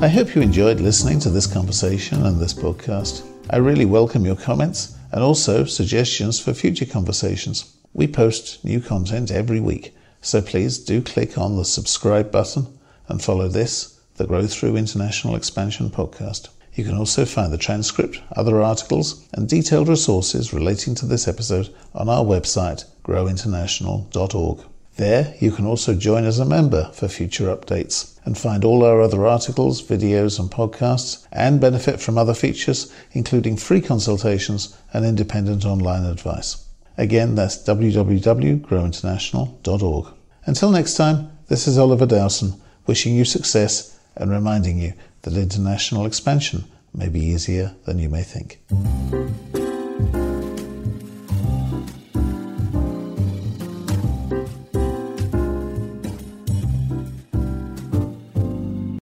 I 0.06 0.10
hope 0.10 0.36
you 0.36 0.44
enjoyed 0.44 0.80
listening 0.80 1.20
to 1.22 1.32
this 1.32 1.48
conversation 1.48 2.28
and 2.28 2.39
this 2.39 2.54
podcast. 2.54 3.26
I 3.50 3.58
really 3.58 3.86
welcome 3.86 4.24
your 4.24 4.36
comments 4.36 4.96
and 5.12 5.24
also 5.24 5.65
suggestions 5.65 6.39
for 6.39 6.54
future 6.54 6.86
conversations. 6.86 7.76
We 7.91 8.06
post 8.06 8.63
new 8.63 8.82
content 8.82 9.32
every 9.32 9.60
week, 9.60 9.96
so 10.22 10.44
please 10.44 10.78
do 10.78 11.02
click 11.02 11.39
on 11.39 11.58
the 11.58 11.65
subscribe 11.65 12.32
button 12.32 12.68
and 13.08 13.20
follow 13.20 13.48
this, 13.48 14.00
the 14.18 14.28
Grow 14.28 14.46
Through 14.46 14.76
International 14.78 15.36
Expansion 15.36 15.89
podcast. 15.89 16.50
You 16.76 16.84
can 16.84 16.98
also 16.98 17.26
find 17.26 17.52
the 17.52 17.58
transcript, 17.58 18.22
other 18.36 18.62
articles, 18.62 19.28
and 19.34 19.50
detailed 19.50 19.88
resources 19.88 20.54
relating 20.54 20.94
to 20.96 21.08
this 21.08 21.28
episode 21.28 21.74
on 21.96 22.10
our 22.10 22.24
website, 22.24 22.86
growinternational.org. 23.06 24.65
There, 24.97 25.36
you 25.39 25.51
can 25.51 25.65
also 25.65 25.93
join 25.93 26.23
as 26.23 26.39
a 26.39 26.45
member 26.45 26.89
for 26.93 27.10
future 27.10 27.53
updates 27.53 28.17
and 28.23 28.38
find 28.38 28.63
all 28.63 28.86
our 28.86 29.01
other 29.01 29.27
articles, 29.27 29.84
videos, 29.84 30.39
and 30.39 30.49
podcasts, 30.49 31.27
and 31.34 31.60
benefit 31.60 31.99
from 31.99 32.17
other 32.17 32.34
features, 32.34 32.93
including 33.12 33.58
free 33.58 33.81
consultations 33.81 34.73
and 34.93 35.05
independent 35.05 35.65
online 35.65 36.05
advice. 36.05 36.65
Again, 36.97 37.36
that's 37.36 37.58
www.growinternational.org. 37.58 40.13
Until 40.45 40.71
next 40.71 40.95
time, 40.95 41.29
this 41.47 41.67
is 41.67 41.77
Oliver 41.77 42.05
Dowson, 42.05 42.53
wishing 42.88 43.15
you 43.15 43.25
success 43.25 43.99
and 44.15 44.31
reminding 44.31 44.79
you 44.79 44.93
that 45.23 45.36
international 45.36 46.05
expansion 46.05 46.63
may 46.93 47.10
be 47.10 47.19
easier 47.19 47.75
than 47.84 47.99
you 47.99 48.08
may 48.08 48.23
think. 48.23 48.62